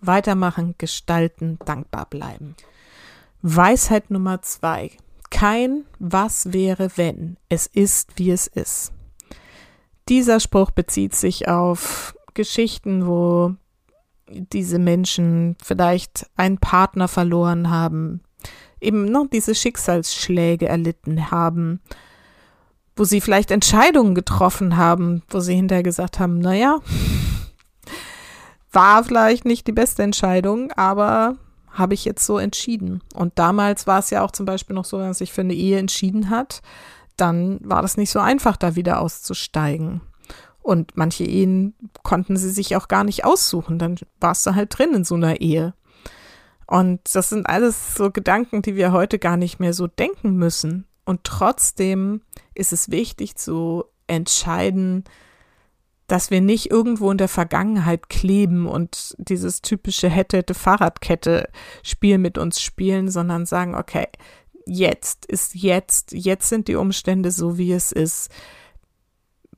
Weitermachen, 0.00 0.76
gestalten, 0.78 1.58
dankbar 1.64 2.06
bleiben. 2.06 2.54
Weisheit 3.42 4.12
Nummer 4.12 4.40
zwei, 4.40 4.92
kein 5.30 5.84
Was 5.98 6.52
wäre 6.52 6.90
wenn, 6.94 7.38
es 7.48 7.66
ist, 7.66 8.12
wie 8.20 8.30
es 8.30 8.46
ist. 8.46 8.93
Dieser 10.08 10.40
Spruch 10.40 10.70
bezieht 10.70 11.14
sich 11.14 11.48
auf 11.48 12.16
Geschichten, 12.34 13.06
wo 13.06 13.54
diese 14.28 14.78
Menschen 14.78 15.56
vielleicht 15.62 16.26
einen 16.36 16.58
Partner 16.58 17.08
verloren 17.08 17.70
haben, 17.70 18.20
eben 18.80 19.06
noch 19.06 19.26
diese 19.32 19.54
Schicksalsschläge 19.54 20.68
erlitten 20.68 21.30
haben, 21.30 21.80
wo 22.96 23.04
sie 23.04 23.20
vielleicht 23.20 23.50
Entscheidungen 23.50 24.14
getroffen 24.14 24.76
haben, 24.76 25.22
wo 25.28 25.40
sie 25.40 25.54
hinterher 25.54 25.82
gesagt 25.82 26.18
haben, 26.18 26.38
naja, 26.38 26.78
war 28.72 29.04
vielleicht 29.04 29.44
nicht 29.44 29.66
die 29.66 29.72
beste 29.72 30.02
Entscheidung, 30.02 30.72
aber 30.72 31.36
habe 31.70 31.94
ich 31.94 32.04
jetzt 32.04 32.24
so 32.24 32.38
entschieden. 32.38 33.02
Und 33.14 33.38
damals 33.38 33.86
war 33.86 33.98
es 33.98 34.10
ja 34.10 34.22
auch 34.22 34.30
zum 34.30 34.46
Beispiel 34.46 34.74
noch 34.74 34.84
so, 34.84 34.98
man 34.98 35.14
sich 35.14 35.32
für 35.32 35.40
eine 35.40 35.54
Ehe 35.54 35.78
entschieden 35.78 36.30
hat, 36.30 36.62
dann 37.16 37.58
war 37.62 37.82
das 37.82 37.96
nicht 37.96 38.10
so 38.10 38.20
einfach, 38.20 38.56
da 38.56 38.76
wieder 38.76 39.00
auszusteigen. 39.00 40.00
Und 40.62 40.96
manche 40.96 41.24
Ehen 41.24 41.74
konnten 42.02 42.36
sie 42.36 42.50
sich 42.50 42.74
auch 42.74 42.88
gar 42.88 43.04
nicht 43.04 43.24
aussuchen. 43.24 43.78
Dann 43.78 43.96
warst 44.20 44.46
du 44.46 44.54
halt 44.54 44.76
drin 44.78 44.94
in 44.94 45.04
so 45.04 45.14
einer 45.14 45.40
Ehe. 45.40 45.74
Und 46.66 47.00
das 47.14 47.28
sind 47.28 47.46
alles 47.46 47.94
so 47.94 48.10
Gedanken, 48.10 48.62
die 48.62 48.74
wir 48.74 48.92
heute 48.92 49.18
gar 49.18 49.36
nicht 49.36 49.60
mehr 49.60 49.74
so 49.74 49.86
denken 49.86 50.36
müssen. 50.36 50.86
Und 51.04 51.24
trotzdem 51.24 52.22
ist 52.54 52.72
es 52.72 52.90
wichtig 52.90 53.36
zu 53.36 53.84
entscheiden, 54.06 55.04
dass 56.06 56.30
wir 56.30 56.40
nicht 56.40 56.70
irgendwo 56.70 57.10
in 57.10 57.18
der 57.18 57.28
Vergangenheit 57.28 58.08
kleben 58.08 58.66
und 58.66 59.14
dieses 59.18 59.62
typische 59.62 60.08
hätte, 60.08 60.38
hätte 60.38 60.54
Fahrradkette 60.54 61.48
Spiel 61.82 62.18
mit 62.18 62.36
uns 62.36 62.60
spielen, 62.60 63.10
sondern 63.10 63.46
sagen, 63.46 63.74
okay, 63.74 64.06
jetzt 64.66 65.26
ist 65.26 65.54
jetzt, 65.54 66.12
jetzt 66.12 66.48
sind 66.48 66.68
die 66.68 66.76
Umstände 66.76 67.30
so, 67.30 67.58
wie 67.58 67.72
es 67.72 67.92
ist 67.92 68.30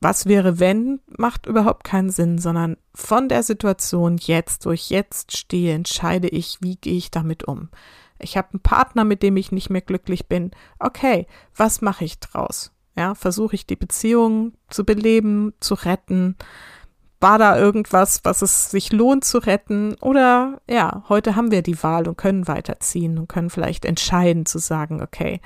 was 0.00 0.26
wäre 0.26 0.60
wenn, 0.60 1.00
macht 1.16 1.46
überhaupt 1.46 1.84
keinen 1.84 2.10
Sinn, 2.10 2.38
sondern 2.38 2.76
von 2.94 3.28
der 3.28 3.42
Situation 3.42 4.18
jetzt, 4.18 4.66
wo 4.66 4.70
ich 4.70 4.90
jetzt 4.90 5.36
stehe, 5.36 5.75
entscheide 5.75 6.28
ich, 6.28 6.58
wie 6.60 6.76
gehe 6.76 6.96
ich 6.96 7.10
damit 7.10 7.44
um. 7.44 7.70
Ich 8.18 8.36
habe 8.36 8.48
einen 8.52 8.60
Partner, 8.60 9.04
mit 9.04 9.22
dem 9.22 9.36
ich 9.36 9.52
nicht 9.52 9.70
mehr 9.70 9.82
glücklich 9.82 10.26
bin. 10.26 10.50
Okay, 10.78 11.26
was 11.54 11.82
mache 11.82 12.04
ich 12.04 12.18
draus? 12.18 12.72
Ja, 12.96 13.14
versuche 13.14 13.54
ich 13.54 13.66
die 13.66 13.76
Beziehung 13.76 14.52
zu 14.70 14.84
beleben, 14.84 15.52
zu 15.60 15.75
retten? 15.75 16.36
War 17.20 17.38
da 17.38 17.58
irgendwas, 17.58 18.20
was 18.25 18.42
es 18.42 18.70
sich 18.70 18.92
lohnt 18.92 19.25
zu 19.25 19.38
retten? 19.38 19.94
Oder 20.00 20.61
ja, 20.68 21.04
heute 21.08 21.35
haben 21.35 21.50
wir 21.50 21.62
die 21.62 21.82
Wahl 21.82 22.08
und 22.08 22.18
können 22.18 22.46
weiterziehen 22.46 23.18
und 23.18 23.28
können 23.28 23.50
vielleicht 23.50 23.85
entscheiden 23.85 24.44
zu 24.44 24.58
sagen, 24.58 25.02
okay, 25.02 25.40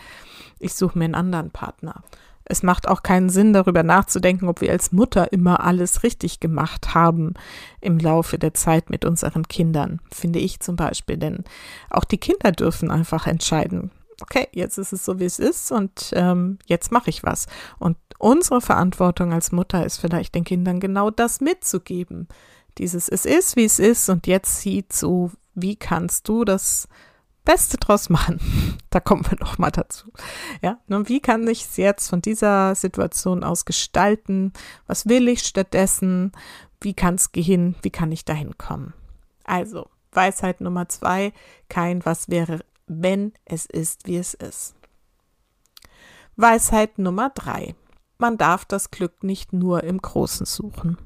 ich 0.59 0.75
suche 0.75 0.99
mir 0.99 1.05
einen 1.05 1.15
anderen 1.15 1.51
Partner. 1.51 2.03
Es 2.45 2.65
macht 2.65 2.89
auch 2.89 3.05
keinen 3.05 3.29
Sinn, 3.29 3.53
darüber 3.53 3.85
nachzudenken, 3.85 4.49
ob 4.49 4.61
wir 4.61 4.73
als 4.73 4.91
Mutter 4.91 5.33
immer 5.33 5.65
alles 5.65 6.03
richtig 6.03 6.41
gemacht 6.41 6.95
haben 6.95 7.35
im 7.81 8.01
Laufe 8.01 8.39
der 8.39 8.55
Zeit 8.55 8.91
mit 8.91 9.05
unseren 9.05 9.47
Kindern, 9.47 10.01
finde 10.13 10.41
ich 10.41 10.59
zum 10.59 10.75
Beispiel. 10.75 11.17
Denn 11.17 11.45
auch 11.91 12.03
die 12.03 12.19
Kinder 12.19 12.51
dürfen 12.51 12.91
einfach 12.91 13.29
entscheiden, 13.29 13.93
okay, 14.23 14.49
jetzt 14.53 14.79
ist 14.79 14.93
es 14.93 15.05
so, 15.05 15.19
wie 15.19 15.25
es 15.25 15.39
ist 15.39 15.73
und 15.73 16.11
ähm, 16.13 16.59
jetzt 16.67 16.93
mache 16.93 17.11
ich 17.11 17.23
was. 17.23 17.47
Und 17.79 17.97
unsere 18.19 18.61
Verantwortung 18.61 19.33
als 19.33 19.53
Mutter 19.53 19.85
ist 19.85 19.99
vielleicht 19.99 20.35
den 20.35 20.45
Kindern 20.45 20.81
genau 20.81 21.11
das 21.11 21.41
mitzugeben. 21.41 22.29
Dieses, 22.79 23.09
es 23.09 23.25
ist, 23.25 23.57
wie 23.57 23.65
es 23.65 23.79
ist 23.79 24.09
und 24.09 24.27
jetzt 24.27 24.61
sieh 24.61 24.87
zu, 24.89 25.33
wie 25.55 25.77
kannst 25.77 26.29
du 26.29 26.45
das 26.45 26.89
Beste 27.45 27.79
draus 27.79 28.09
machen. 28.09 28.41
Da 28.91 28.99
kommen 28.99 29.25
wir 29.31 29.39
noch 29.39 29.57
mal 29.57 29.71
dazu. 29.71 30.11
Ja, 30.63 30.81
nun, 30.89 31.09
wie 31.09 31.21
kann 31.21 31.47
ich 31.47 31.63
es 31.63 31.77
jetzt 31.77 32.09
von 32.11 32.21
dieser 32.21 32.75
Situation 32.75 33.45
aus 33.45 33.65
gestalten? 33.65 34.53
Was 34.89 35.09
will 35.09 35.29
ich 35.29 35.43
stattdessen? 35.43 36.33
Wie 36.81 36.93
kann 36.93 37.15
es 37.15 37.31
gehen? 37.31 37.77
Wie 37.83 37.91
kann 37.91 38.11
ich 38.11 38.25
dahin 38.25 38.59
kommen? 38.59 38.93
Also, 39.45 39.89
Weisheit 40.11 40.61
Nummer 40.61 40.89
zwei, 40.89 41.33
kein 41.69 42.05
was 42.05 42.29
wäre, 42.29 42.65
wenn 42.91 43.33
es 43.45 43.67
ist, 43.67 44.07
wie 44.07 44.17
es 44.17 44.35
ist. 44.35 44.75
Weisheit 46.37 46.99
Nummer 46.99 47.31
drei, 47.31 47.75
man 48.19 48.37
darf 48.37 48.65
das 48.65 48.91
Glück 48.91 49.23
nicht 49.23 49.53
nur 49.53 49.85
im 49.85 49.99
Großen 49.99 50.45
suchen. 50.45 50.99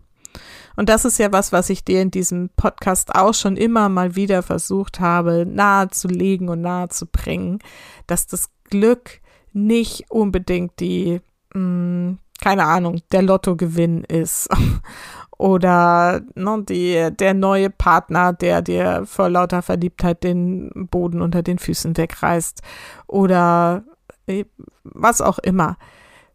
Und 0.76 0.88
das 0.88 1.04
ist 1.04 1.18
ja 1.18 1.30
was, 1.30 1.52
was 1.52 1.70
ich 1.70 1.84
dir 1.84 2.00
in 2.00 2.10
diesem 2.10 2.50
Podcast 2.56 3.14
auch 3.14 3.34
schon 3.34 3.56
immer 3.56 3.88
mal 3.88 4.16
wieder 4.16 4.42
versucht 4.42 4.98
habe, 4.98 5.46
nahezulegen 5.46 6.48
und 6.48 6.60
nahezubringen, 6.60 7.60
dass 8.06 8.26
das 8.26 8.50
Glück 8.64 9.20
nicht 9.52 10.10
unbedingt 10.10 10.80
die, 10.80 11.20
mh, 11.52 11.60
hm, 11.60 12.18
keine 12.44 12.66
Ahnung, 12.66 13.00
der 13.10 13.22
Lottogewinn 13.22 14.04
ist. 14.04 14.50
Oder 15.38 16.20
ne, 16.34 16.62
die, 16.68 17.08
der 17.10 17.32
neue 17.32 17.70
Partner, 17.70 18.34
der 18.34 18.60
dir 18.60 19.04
vor 19.06 19.30
lauter 19.30 19.62
Verliebtheit 19.62 20.22
den 20.22 20.70
Boden 20.90 21.22
unter 21.22 21.42
den 21.42 21.58
Füßen 21.58 21.96
wegreißt. 21.96 22.60
Oder 23.06 23.84
äh, 24.26 24.44
was 24.84 25.22
auch 25.22 25.38
immer 25.38 25.78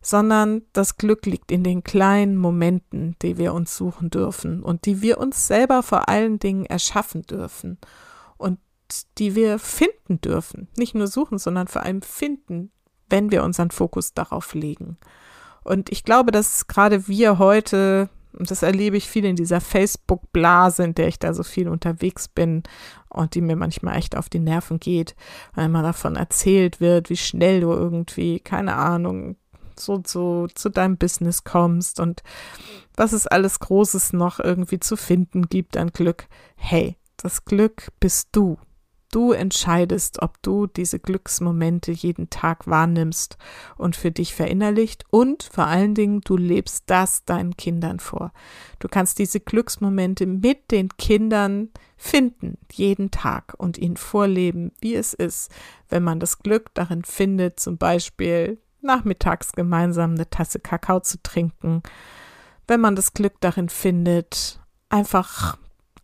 sondern 0.01 0.61
das 0.71 0.95
Glück 0.95 1.25
liegt 1.25 1.51
in 1.51 1.61
den 1.61 1.83
kleinen 1.83 2.37
Momenten, 2.37 3.17
die 3.21 3.37
wir 3.37 3.53
uns 3.53 3.75
suchen 3.75 4.09
dürfen 4.09 4.63
und 4.63 4.85
die 4.85 5.01
wir 5.01 5.17
uns 5.17 5.45
selber 5.45 5.83
vor 5.83 6.07
allen 6.07 6.39
Dingen 6.39 6.65
erschaffen 6.65 7.23
dürfen 7.23 7.77
und 8.37 8.59
die 9.17 9.35
wir 9.35 9.59
finden 9.59 10.21
dürfen. 10.21 10.69
Nicht 10.77 10.95
nur 10.95 11.07
suchen, 11.07 11.37
sondern 11.37 11.67
vor 11.67 11.83
allem 11.83 12.01
finden, 12.01 12.71
wenn 13.09 13.29
wir 13.29 13.43
unseren 13.43 13.71
Fokus 13.71 14.13
darauf 14.13 14.53
legen. 14.53 14.97
Und 15.69 15.91
ich 15.91 16.03
glaube, 16.03 16.31
dass 16.31 16.65
gerade 16.65 17.07
wir 17.07 17.37
heute, 17.37 18.09
und 18.33 18.49
das 18.49 18.63
erlebe 18.63 18.97
ich 18.97 19.07
viel 19.07 19.23
in 19.23 19.35
dieser 19.35 19.61
Facebook-Blase, 19.61 20.83
in 20.83 20.95
der 20.95 21.07
ich 21.07 21.19
da 21.19 21.31
so 21.31 21.43
viel 21.43 21.69
unterwegs 21.69 22.27
bin 22.27 22.63
und 23.07 23.35
die 23.35 23.41
mir 23.41 23.55
manchmal 23.55 23.95
echt 23.97 24.17
auf 24.17 24.29
die 24.29 24.39
Nerven 24.39 24.79
geht, 24.79 25.15
weil 25.53 25.67
immer 25.67 25.83
davon 25.83 26.15
erzählt 26.15 26.81
wird, 26.81 27.11
wie 27.11 27.17
schnell 27.17 27.61
du 27.61 27.69
irgendwie, 27.69 28.39
keine 28.39 28.77
Ahnung, 28.77 29.35
so 29.77 29.99
zu, 29.99 30.47
zu 30.55 30.69
deinem 30.69 30.97
Business 30.97 31.43
kommst 31.43 31.99
und 31.99 32.23
was 32.95 33.13
es 33.13 33.27
alles 33.27 33.59
Großes 33.59 34.13
noch 34.13 34.39
irgendwie 34.39 34.79
zu 34.79 34.97
finden 34.97 35.49
gibt 35.49 35.77
an 35.77 35.91
Glück. 35.91 36.25
Hey, 36.55 36.97
das 37.17 37.45
Glück 37.45 37.89
bist 37.99 38.29
du. 38.31 38.57
Du 39.11 39.31
entscheidest, 39.31 40.21
ob 40.21 40.39
du 40.43 40.67
diese 40.67 40.99
Glücksmomente 40.99 41.91
jeden 41.91 42.29
Tag 42.29 42.67
wahrnimmst 42.67 43.37
und 43.75 43.95
für 43.95 44.11
dich 44.11 44.35
verinnerlicht 44.35 45.03
und 45.09 45.43
vor 45.43 45.65
allen 45.65 45.95
Dingen, 45.95 46.21
du 46.21 46.37
lebst 46.37 46.83
das 46.87 47.25
deinen 47.25 47.57
Kindern 47.57 47.99
vor. 47.99 48.31
Du 48.77 48.87
kannst 48.87 49.17
diese 49.17 49.39
Glücksmomente 49.39 50.27
mit 50.27 50.69
den 50.69 50.89
Kindern 50.97 51.69
finden, 51.97 52.59
jeden 52.71 53.09
Tag 53.09 53.55
und 53.57 53.79
ihnen 53.79 53.97
vorleben, 53.97 54.71
wie 54.79 54.93
es 54.93 55.15
ist, 55.15 55.51
wenn 55.89 56.03
man 56.03 56.19
das 56.19 56.39
Glück 56.39 56.71
darin 56.75 57.03
findet, 57.03 57.59
zum 57.59 57.77
Beispiel 57.77 58.59
nachmittags 58.81 59.53
gemeinsam 59.53 60.11
eine 60.11 60.29
Tasse 60.29 60.59
Kakao 60.59 60.99
zu 60.99 61.21
trinken, 61.23 61.81
wenn 62.67 62.79
man 62.79 62.95
das 62.95 63.13
Glück 63.13 63.33
darin 63.41 63.69
findet, 63.69 64.61
einfach 64.89 65.57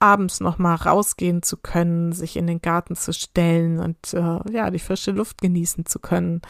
abends 0.06 0.40
noch 0.40 0.60
mal 0.60 0.76
rausgehen 0.76 1.42
zu 1.42 1.58
können, 1.58 2.12
sich 2.12 2.38
in 2.38 2.46
den 2.46 2.62
Garten 2.62 2.96
zu 2.96 3.12
stellen 3.12 3.80
und 3.80 4.14
äh, 4.14 4.40
ja, 4.52 4.70
die 4.70 4.80
frische 4.80 5.12
Luft 5.12 5.42
genießen 5.42 5.88
zu 5.88 6.00
können. 6.00 6.42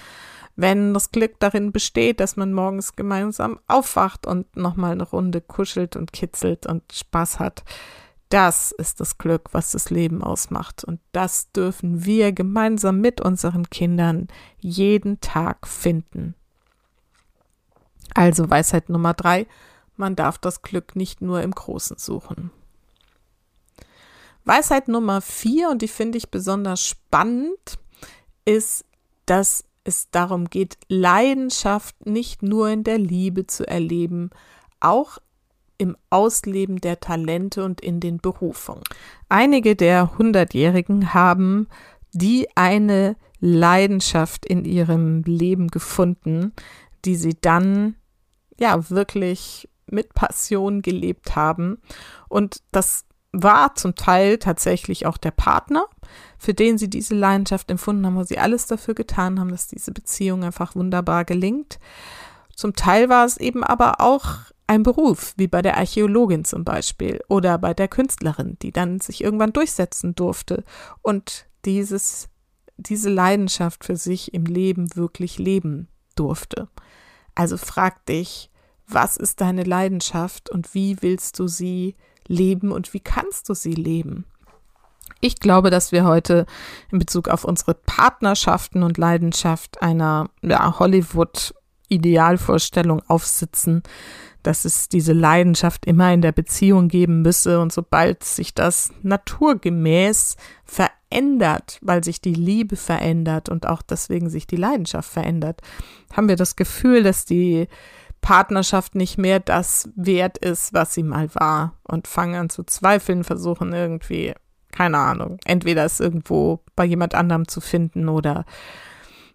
Wenn 0.57 0.93
das 0.93 1.11
Glück 1.11 1.39
darin 1.39 1.71
besteht, 1.71 2.19
dass 2.19 2.35
man 2.35 2.53
morgens 2.53 2.95
gemeinsam 2.95 3.59
aufwacht 3.67 4.27
und 4.27 4.55
noch 4.57 4.75
mal 4.75 4.91
eine 4.91 5.03
Runde 5.03 5.39
kuschelt 5.39 5.95
und 5.95 6.11
kitzelt 6.11 6.65
und 6.65 6.83
Spaß 6.91 7.39
hat, 7.39 7.63
das 8.29 8.71
ist 8.71 8.99
das 8.99 9.17
Glück, 9.17 9.49
was 9.53 9.71
das 9.71 9.89
Leben 9.89 10.21
ausmacht. 10.21 10.83
Und 10.83 10.99
das 11.13 11.51
dürfen 11.51 12.03
wir 12.05 12.33
gemeinsam 12.33 12.99
mit 12.99 13.21
unseren 13.21 13.69
Kindern 13.69 14.27
jeden 14.59 15.21
Tag 15.21 15.67
finden. 15.67 16.35
Also 18.13 18.49
Weisheit 18.49 18.89
Nummer 18.89 19.13
drei, 19.13 19.47
man 19.95 20.15
darf 20.15 20.37
das 20.37 20.61
Glück 20.61 20.95
nicht 20.95 21.21
nur 21.21 21.41
im 21.41 21.51
Großen 21.51 21.97
suchen. 21.97 22.51
Weisheit 24.45 24.87
Nummer 24.87 25.21
vier, 25.21 25.69
und 25.69 25.81
die 25.81 25.87
finde 25.87 26.17
ich 26.17 26.29
besonders 26.29 26.81
spannend, 26.81 27.79
ist, 28.45 28.85
dass 29.25 29.65
es 29.83 30.09
darum 30.11 30.49
geht, 30.49 30.77
Leidenschaft 30.87 32.05
nicht 32.05 32.43
nur 32.43 32.69
in 32.69 32.83
der 32.83 32.97
Liebe 32.97 33.47
zu 33.47 33.67
erleben, 33.67 34.29
auch 34.79 35.17
im 35.77 35.97
Ausleben 36.09 36.79
der 36.79 36.99
Talente 36.99 37.63
und 37.63 37.81
in 37.81 37.99
den 37.99 38.17
Berufungen. 38.17 38.83
Einige 39.29 39.75
der 39.75 40.17
Hundertjährigen 40.17 41.13
haben 41.13 41.67
die 42.13 42.47
eine 42.55 43.17
Leidenschaft 43.41 44.45
in 44.45 44.63
ihrem 44.63 45.23
Leben 45.23 45.67
gefunden, 45.67 46.53
die 47.03 47.15
sie 47.15 47.35
dann 47.39 47.95
ja 48.57 48.89
wirklich 48.89 49.67
mit 49.87 50.13
Passion 50.13 50.81
gelebt 50.81 51.35
haben. 51.35 51.81
Und 52.29 52.63
das 52.71 53.05
war 53.43 53.75
zum 53.75 53.95
Teil 53.95 54.37
tatsächlich 54.37 55.05
auch 55.05 55.17
der 55.17 55.31
Partner, 55.31 55.85
für 56.37 56.53
den 56.53 56.77
sie 56.77 56.89
diese 56.89 57.15
Leidenschaft 57.15 57.69
empfunden 57.69 58.05
haben, 58.05 58.15
wo 58.15 58.23
sie 58.23 58.39
alles 58.39 58.67
dafür 58.67 58.93
getan 58.93 59.39
haben, 59.39 59.51
dass 59.51 59.67
diese 59.67 59.91
Beziehung 59.91 60.43
einfach 60.43 60.75
wunderbar 60.75 61.25
gelingt. 61.25 61.79
Zum 62.55 62.73
Teil 62.73 63.09
war 63.09 63.25
es 63.25 63.37
eben 63.37 63.63
aber 63.63 63.99
auch 63.99 64.37
ein 64.67 64.83
Beruf, 64.83 65.33
wie 65.37 65.47
bei 65.47 65.61
der 65.61 65.77
Archäologin 65.77 66.45
zum 66.45 66.63
Beispiel 66.63 67.21
oder 67.27 67.57
bei 67.57 67.73
der 67.73 67.87
Künstlerin, 67.87 68.57
die 68.61 68.71
dann 68.71 68.99
sich 68.99 69.23
irgendwann 69.23 69.53
durchsetzen 69.53 70.15
durfte 70.15 70.63
und 71.01 71.45
dieses, 71.65 72.29
diese 72.77 73.09
Leidenschaft 73.09 73.83
für 73.83 73.95
sich 73.95 74.33
im 74.33 74.45
Leben 74.45 74.95
wirklich 74.95 75.37
leben 75.37 75.87
durfte. 76.15 76.69
Also 77.35 77.57
frag 77.57 78.05
dich, 78.05 78.49
was 78.87 79.17
ist 79.17 79.41
deine 79.41 79.63
Leidenschaft 79.63 80.49
und 80.49 80.73
wie 80.73 81.01
willst 81.01 81.39
du 81.39 81.47
sie 81.47 81.95
leben 82.27 82.71
und 82.71 82.93
wie 82.93 82.99
kannst 82.99 83.49
du 83.49 83.53
sie 83.53 83.73
leben? 83.73 84.25
Ich 85.21 85.39
glaube, 85.39 85.69
dass 85.69 85.91
wir 85.91 86.05
heute 86.05 86.47
in 86.91 86.97
Bezug 86.99 87.27
auf 87.29 87.45
unsere 87.45 87.73
Partnerschaften 87.73 88.83
und 88.83 88.97
Leidenschaft 88.97 89.81
einer 89.81 90.29
ja, 90.41 90.77
Hollywood-Idealvorstellung 90.77 93.01
aufsitzen, 93.07 93.81
dass 94.43 94.65
es 94.65 94.89
diese 94.89 95.13
Leidenschaft 95.13 95.85
immer 95.85 96.13
in 96.13 96.21
der 96.21 96.31
Beziehung 96.31 96.89
geben 96.89 97.23
müsse 97.23 97.59
und 97.59 97.73
sobald 97.73 98.23
sich 98.23 98.53
das 98.53 98.91
naturgemäß 99.01 100.35
verändert, 100.63 101.79
weil 101.81 102.03
sich 102.03 102.21
die 102.21 102.35
Liebe 102.35 102.75
verändert 102.75 103.49
und 103.49 103.67
auch 103.67 103.81
deswegen 103.81 104.29
sich 104.29 104.45
die 104.45 104.57
Leidenschaft 104.57 105.11
verändert, 105.11 105.61
haben 106.13 106.29
wir 106.29 106.35
das 106.35 106.55
Gefühl, 106.55 107.01
dass 107.01 107.25
die 107.25 107.67
Partnerschaft 108.25 108.95
nicht 108.95 109.19
mehr 109.19 109.39
das 109.39 109.87
wert 109.95 110.39
ist, 110.39 110.73
was 110.73 110.95
sie 110.95 111.03
mal 111.03 111.29
war 111.35 111.77
und 111.83 112.07
fangen 112.07 112.33
an 112.33 112.49
zu 112.49 112.63
zweifeln, 112.63 113.23
versuchen 113.23 113.71
irgendwie, 113.71 114.33
keine 114.71 114.97
Ahnung, 114.97 115.37
entweder 115.45 115.85
es 115.85 115.99
irgendwo 115.99 116.61
bei 116.75 116.85
jemand 116.85 117.13
anderem 117.13 117.47
zu 117.47 117.61
finden 117.61 118.09
oder 118.09 118.45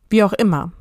wie 0.08 0.24
auch 0.24 0.32
immer. 0.32 0.72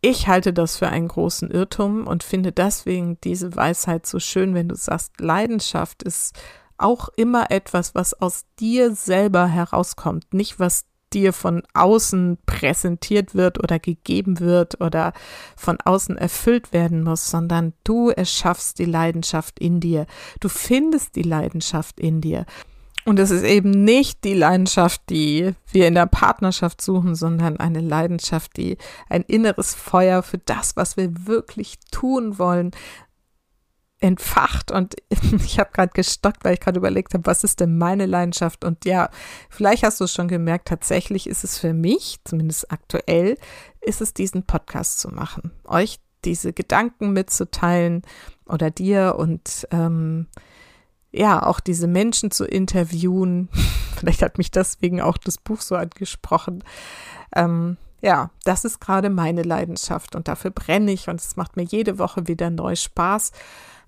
Ich 0.00 0.26
halte 0.26 0.52
das 0.52 0.76
für 0.76 0.88
einen 0.88 1.06
großen 1.06 1.52
Irrtum 1.52 2.08
und 2.08 2.24
finde 2.24 2.50
deswegen 2.50 3.20
diese 3.20 3.54
Weisheit 3.54 4.06
so 4.06 4.18
schön, 4.18 4.54
wenn 4.54 4.68
du 4.68 4.74
sagst, 4.74 5.20
Leidenschaft 5.20 6.02
ist 6.02 6.36
auch 6.78 7.10
immer 7.14 7.52
etwas, 7.52 7.94
was 7.94 8.12
aus 8.12 8.44
dir 8.58 8.92
selber 8.96 9.46
herauskommt, 9.46 10.34
nicht 10.34 10.58
was 10.58 10.86
dir 11.14 11.32
von 11.32 11.62
außen 11.74 12.38
präsentiert 12.46 13.34
wird 13.34 13.62
oder 13.62 13.78
gegeben 13.78 14.40
wird 14.40 14.80
oder 14.80 15.12
von 15.56 15.78
außen 15.84 16.16
erfüllt 16.16 16.72
werden 16.72 17.02
muss, 17.02 17.30
sondern 17.30 17.72
du 17.84 18.10
erschaffst 18.10 18.78
die 18.78 18.84
Leidenschaft 18.84 19.58
in 19.58 19.80
dir. 19.80 20.06
Du 20.40 20.48
findest 20.48 21.16
die 21.16 21.22
Leidenschaft 21.22 22.00
in 22.00 22.20
dir. 22.20 22.46
Und 23.04 23.18
es 23.18 23.30
ist 23.30 23.42
eben 23.42 23.70
nicht 23.70 24.22
die 24.22 24.34
Leidenschaft, 24.34 25.02
die 25.10 25.54
wir 25.72 25.88
in 25.88 25.94
der 25.94 26.06
Partnerschaft 26.06 26.80
suchen, 26.80 27.16
sondern 27.16 27.56
eine 27.56 27.80
Leidenschaft, 27.80 28.56
die 28.56 28.76
ein 29.08 29.22
inneres 29.22 29.74
Feuer 29.74 30.22
für 30.22 30.38
das, 30.38 30.76
was 30.76 30.96
wir 30.96 31.26
wirklich 31.26 31.78
tun 31.90 32.38
wollen, 32.38 32.70
entfacht 34.02 34.70
und 34.72 34.96
ich 35.44 35.58
habe 35.58 35.70
gerade 35.72 35.92
gestockt, 35.94 36.44
weil 36.44 36.54
ich 36.54 36.60
gerade 36.60 36.78
überlegt 36.78 37.14
habe, 37.14 37.24
was 37.26 37.44
ist 37.44 37.60
denn 37.60 37.78
meine 37.78 38.06
Leidenschaft? 38.06 38.64
Und 38.64 38.84
ja, 38.84 39.10
vielleicht 39.48 39.84
hast 39.84 40.00
du 40.00 40.04
es 40.04 40.12
schon 40.12 40.28
gemerkt, 40.28 40.68
tatsächlich 40.68 41.28
ist 41.28 41.44
es 41.44 41.58
für 41.58 41.72
mich, 41.72 42.18
zumindest 42.24 42.70
aktuell, 42.72 43.38
ist 43.80 44.00
es 44.00 44.12
diesen 44.12 44.44
Podcast 44.44 44.98
zu 44.98 45.08
machen, 45.08 45.52
euch 45.64 46.00
diese 46.24 46.52
Gedanken 46.52 47.12
mitzuteilen 47.12 48.02
oder 48.46 48.70
dir 48.70 49.16
und 49.18 49.66
ähm, 49.70 50.26
ja, 51.12 51.44
auch 51.44 51.60
diese 51.60 51.86
Menschen 51.86 52.30
zu 52.30 52.44
interviewen. 52.44 53.48
Vielleicht 53.96 54.22
hat 54.22 54.38
mich 54.38 54.50
deswegen 54.50 55.00
auch 55.00 55.18
das 55.18 55.38
Buch 55.38 55.60
so 55.60 55.76
angesprochen. 55.76 56.64
Ähm, 57.34 57.76
ja, 58.02 58.30
das 58.44 58.64
ist 58.64 58.80
gerade 58.80 59.08
meine 59.10 59.42
Leidenschaft 59.42 60.16
und 60.16 60.26
dafür 60.28 60.50
brenne 60.50 60.92
ich 60.92 61.08
und 61.08 61.20
es 61.20 61.36
macht 61.36 61.56
mir 61.56 61.62
jede 61.62 61.98
Woche 61.98 62.26
wieder 62.26 62.50
neu 62.50 62.74
Spaß. 62.74 63.30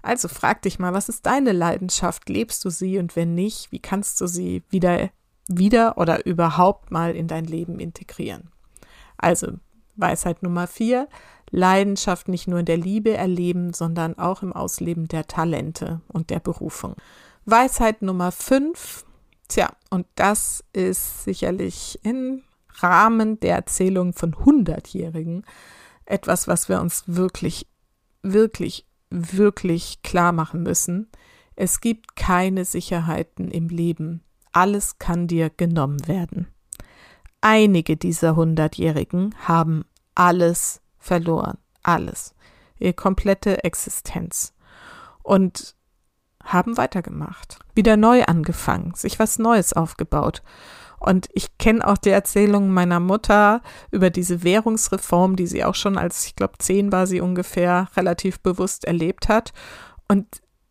Also 0.02 0.28
frag 0.28 0.62
dich 0.62 0.78
mal, 0.78 0.94
was 0.94 1.08
ist 1.08 1.26
deine 1.26 1.52
Leidenschaft? 1.52 2.28
Lebst 2.28 2.64
du 2.64 2.70
sie 2.70 2.98
und 2.98 3.16
wenn 3.16 3.34
nicht, 3.34 3.72
wie 3.72 3.80
kannst 3.80 4.20
du 4.20 4.26
sie 4.28 4.62
wieder, 4.70 5.10
wieder 5.48 5.98
oder 5.98 6.24
überhaupt 6.26 6.92
mal 6.92 7.16
in 7.16 7.26
dein 7.26 7.44
Leben 7.44 7.80
integrieren? 7.80 8.50
Also 9.18 9.48
Weisheit 9.96 10.42
Nummer 10.42 10.68
vier, 10.68 11.08
Leidenschaft 11.50 12.28
nicht 12.28 12.46
nur 12.46 12.60
in 12.60 12.66
der 12.66 12.76
Liebe 12.76 13.16
erleben, 13.16 13.72
sondern 13.72 14.16
auch 14.16 14.42
im 14.42 14.52
Ausleben 14.52 15.08
der 15.08 15.26
Talente 15.26 16.00
und 16.08 16.30
der 16.30 16.40
Berufung. 16.40 16.94
Weisheit 17.46 18.00
Nummer 18.00 18.30
fünf, 18.30 19.04
tja, 19.48 19.70
und 19.90 20.06
das 20.14 20.64
ist 20.72 21.24
sicherlich 21.24 21.98
im 22.02 22.42
Rahmen 22.78 23.40
der 23.40 23.56
Erzählung 23.56 24.12
von 24.12 24.36
Hundertjährigen 24.36 25.44
etwas, 26.06 26.48
was 26.48 26.68
wir 26.68 26.80
uns 26.80 27.04
wirklich, 27.06 27.66
wirklich 28.22 28.86
wirklich 29.14 30.02
klar 30.02 30.32
machen 30.32 30.62
müssen, 30.62 31.08
es 31.56 31.80
gibt 31.80 32.16
keine 32.16 32.64
Sicherheiten 32.64 33.50
im 33.50 33.68
Leben. 33.68 34.22
Alles 34.52 34.98
kann 34.98 35.28
dir 35.28 35.50
genommen 35.50 36.06
werden. 36.08 36.48
Einige 37.40 37.96
dieser 37.96 38.36
Hundertjährigen 38.36 39.34
haben 39.46 39.84
alles 40.14 40.80
verloren. 40.98 41.58
Alles. 41.82 42.34
Ihre 42.78 42.94
komplette 42.94 43.62
Existenz. 43.62 44.52
Und 45.22 45.76
haben 46.42 46.76
weitergemacht. 46.76 47.58
Wieder 47.74 47.96
neu 47.96 48.24
angefangen, 48.24 48.94
sich 48.94 49.18
was 49.18 49.38
Neues 49.38 49.72
aufgebaut. 49.72 50.42
Und 51.04 51.28
ich 51.34 51.58
kenne 51.58 51.86
auch 51.86 51.98
die 51.98 52.10
Erzählung 52.10 52.70
meiner 52.70 52.98
Mutter 52.98 53.60
über 53.90 54.08
diese 54.08 54.42
Währungsreform, 54.42 55.36
die 55.36 55.46
sie 55.46 55.64
auch 55.64 55.74
schon 55.74 55.98
als, 55.98 56.26
ich 56.26 56.34
glaube, 56.34 56.54
zehn 56.58 56.92
war 56.92 57.06
sie 57.06 57.20
ungefähr, 57.20 57.88
relativ 57.96 58.40
bewusst 58.40 58.86
erlebt 58.86 59.28
hat. 59.28 59.52
Und 60.08 60.26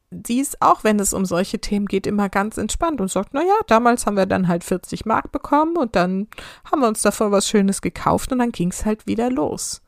die 0.10 0.40
ist 0.40 0.62
auch, 0.62 0.84
wenn 0.84 1.00
es 1.00 1.14
um 1.14 1.26
solche 1.26 1.60
Themen 1.60 1.86
geht, 1.86 2.08
immer 2.08 2.30
ganz 2.30 2.58
entspannt 2.58 3.00
und 3.00 3.12
sagt, 3.12 3.34
naja, 3.34 3.54
damals 3.68 4.06
haben 4.06 4.18
wir 4.18 4.26
dann 4.26 4.48
halt 4.48 4.64
40 4.64 5.06
Mark 5.06 5.32
bekommen 5.32 5.78
und 5.78 5.96
dann 5.96 6.28
haben 6.70 6.82
wir 6.82 6.88
uns 6.88 7.02
davor 7.02 7.32
was 7.32 7.48
Schönes 7.48 7.82
gekauft 7.82 8.32
und 8.32 8.40
dann 8.40 8.52
ging 8.52 8.70
es 8.70 8.86
halt 8.86 9.06
wieder 9.06 9.30
los. 9.30 9.82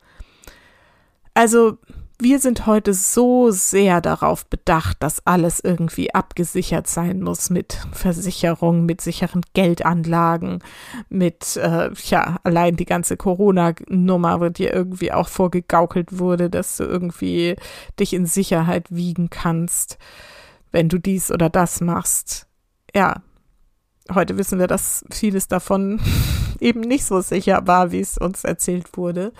Also 1.34 1.78
wir 2.18 2.38
sind 2.38 2.66
heute 2.66 2.94
so 2.94 3.50
sehr 3.50 4.00
darauf 4.00 4.46
bedacht, 4.46 5.02
dass 5.02 5.26
alles 5.26 5.60
irgendwie 5.60 6.14
abgesichert 6.14 6.86
sein 6.86 7.20
muss 7.20 7.50
mit 7.50 7.78
Versicherungen, 7.92 8.86
mit 8.86 9.02
sicheren 9.02 9.42
Geldanlagen, 9.52 10.60
mit, 11.10 11.56
äh, 11.56 11.90
ja, 12.06 12.38
allein 12.42 12.76
die 12.76 12.86
ganze 12.86 13.18
Corona-Nummer, 13.18 14.40
wo 14.40 14.48
dir 14.48 14.72
irgendwie 14.72 15.12
auch 15.12 15.28
vorgegaukelt 15.28 16.18
wurde, 16.18 16.48
dass 16.48 16.78
du 16.78 16.84
irgendwie 16.84 17.56
dich 18.00 18.14
in 18.14 18.24
Sicherheit 18.24 18.86
wiegen 18.88 19.28
kannst, 19.28 19.98
wenn 20.72 20.88
du 20.88 20.98
dies 20.98 21.30
oder 21.30 21.50
das 21.50 21.82
machst. 21.82 22.46
Ja, 22.94 23.22
heute 24.14 24.38
wissen 24.38 24.58
wir, 24.58 24.66
dass 24.66 25.04
vieles 25.10 25.48
davon 25.48 26.00
eben 26.60 26.80
nicht 26.80 27.04
so 27.04 27.20
sicher 27.20 27.66
war, 27.66 27.92
wie 27.92 28.00
es 28.00 28.18
uns 28.18 28.44
erzählt 28.44 28.96
wurde. 28.96 29.32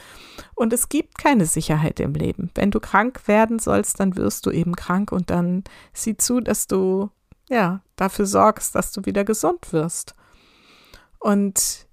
Und 0.54 0.72
es 0.72 0.88
gibt 0.88 1.18
keine 1.18 1.46
Sicherheit 1.46 2.00
im 2.00 2.14
Leben. 2.14 2.50
Wenn 2.54 2.70
du 2.70 2.80
krank 2.80 3.26
werden 3.26 3.58
sollst, 3.58 4.00
dann 4.00 4.16
wirst 4.16 4.46
du 4.46 4.50
eben 4.50 4.74
krank 4.76 5.12
und 5.12 5.30
dann 5.30 5.64
sieh 5.92 6.16
zu, 6.16 6.40
dass 6.40 6.66
du 6.66 7.10
ja 7.48 7.80
dafür 7.96 8.26
sorgst, 8.26 8.74
dass 8.74 8.92
du 8.92 9.04
wieder 9.04 9.24
gesund 9.24 9.72
wirst. 9.72 10.14
Und 11.18 11.86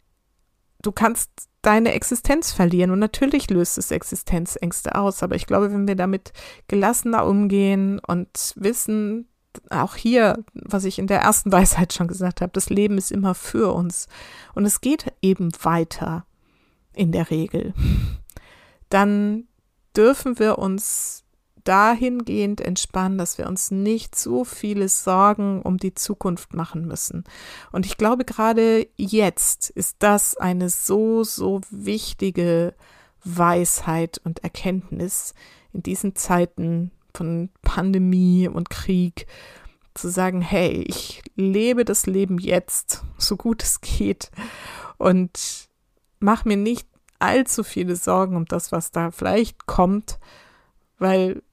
du 0.81 0.91
kannst 0.91 1.29
deine 1.63 1.93
Existenz 1.93 2.51
verlieren. 2.51 2.91
Und 2.91 2.99
natürlich 2.99 3.49
löst 3.49 3.77
es 3.79 3.89
Existenzängste 3.89 4.95
aus. 4.95 5.23
Aber 5.23 5.35
ich 5.35 5.47
glaube, 5.47 5.71
wenn 5.71 5.87
wir 5.87 5.95
damit 5.95 6.33
gelassener 6.67 7.25
umgehen 7.25 7.99
und 8.05 8.53
wissen, 8.55 9.27
auch 9.69 9.95
hier, 9.95 10.43
was 10.53 10.85
ich 10.85 10.99
in 10.99 11.07
der 11.07 11.21
ersten 11.21 11.51
Weisheit 11.51 11.93
schon 11.93 12.07
gesagt 12.07 12.41
habe, 12.41 12.51
das 12.53 12.69
Leben 12.69 12.97
ist 12.97 13.11
immer 13.11 13.35
für 13.35 13.73
uns 13.73 14.07
und 14.55 14.65
es 14.65 14.81
geht 14.81 15.13
eben 15.21 15.51
weiter 15.61 16.25
in 16.93 17.11
der 17.11 17.29
Regel, 17.29 17.73
dann 18.89 19.47
dürfen 19.95 20.39
wir 20.39 20.59
uns 20.59 21.23
dahingehend 21.63 22.61
entspannen, 22.61 23.17
dass 23.17 23.37
wir 23.37 23.47
uns 23.47 23.71
nicht 23.71 24.15
so 24.15 24.43
viele 24.43 24.89
Sorgen 24.89 25.61
um 25.61 25.77
die 25.77 25.93
Zukunft 25.93 26.53
machen 26.53 26.87
müssen. 26.87 27.23
Und 27.71 27.85
ich 27.85 27.97
glaube, 27.97 28.25
gerade 28.25 28.87
jetzt 28.97 29.69
ist 29.69 29.97
das 29.99 30.35
eine 30.35 30.69
so, 30.69 31.23
so 31.23 31.61
wichtige 31.69 32.73
Weisheit 33.23 34.19
und 34.23 34.43
Erkenntnis 34.43 35.33
in 35.71 35.83
diesen 35.83 36.15
Zeiten 36.15 36.91
von 37.13 37.49
Pandemie 37.61 38.47
und 38.47 38.69
Krieg, 38.69 39.27
zu 39.93 40.09
sagen, 40.09 40.41
hey, 40.41 40.83
ich 40.87 41.21
lebe 41.35 41.85
das 41.85 42.05
Leben 42.05 42.39
jetzt, 42.39 43.03
so 43.17 43.37
gut 43.37 43.61
es 43.63 43.81
geht 43.81 44.31
und 44.97 45.69
mach 46.19 46.45
mir 46.45 46.57
nicht 46.57 46.87
allzu 47.19 47.63
viele 47.63 47.95
Sorgen 47.95 48.35
um 48.35 48.45
das, 48.45 48.71
was 48.71 48.91
da 48.91 49.11
vielleicht 49.11 49.65
kommt, 49.65 50.19
weil 50.97 51.43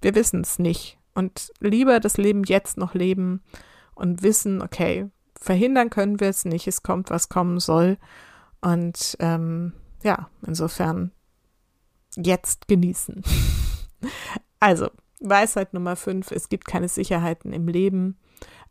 wir 0.00 0.14
wissen 0.14 0.40
es 0.40 0.58
nicht. 0.58 0.98
Und 1.14 1.52
lieber 1.60 2.00
das 2.00 2.16
Leben 2.16 2.44
jetzt 2.44 2.78
noch 2.78 2.94
leben 2.94 3.42
und 3.94 4.22
wissen, 4.22 4.62
okay, 4.62 5.10
verhindern 5.38 5.90
können 5.90 6.20
wir 6.20 6.28
es 6.28 6.44
nicht, 6.44 6.66
es 6.66 6.82
kommt, 6.82 7.10
was 7.10 7.28
kommen 7.28 7.60
soll. 7.60 7.98
Und 8.62 9.16
ähm, 9.20 9.74
ja, 10.02 10.30
insofern 10.46 11.12
jetzt 12.16 12.68
genießen. 12.68 13.22
also, 14.62 14.90
Weisheit 15.18 15.74
Nummer 15.74 15.96
5, 15.96 16.30
es 16.30 16.48
gibt 16.48 16.66
keine 16.66 16.86
Sicherheiten 16.88 17.52
im 17.52 17.66
Leben, 17.66 18.16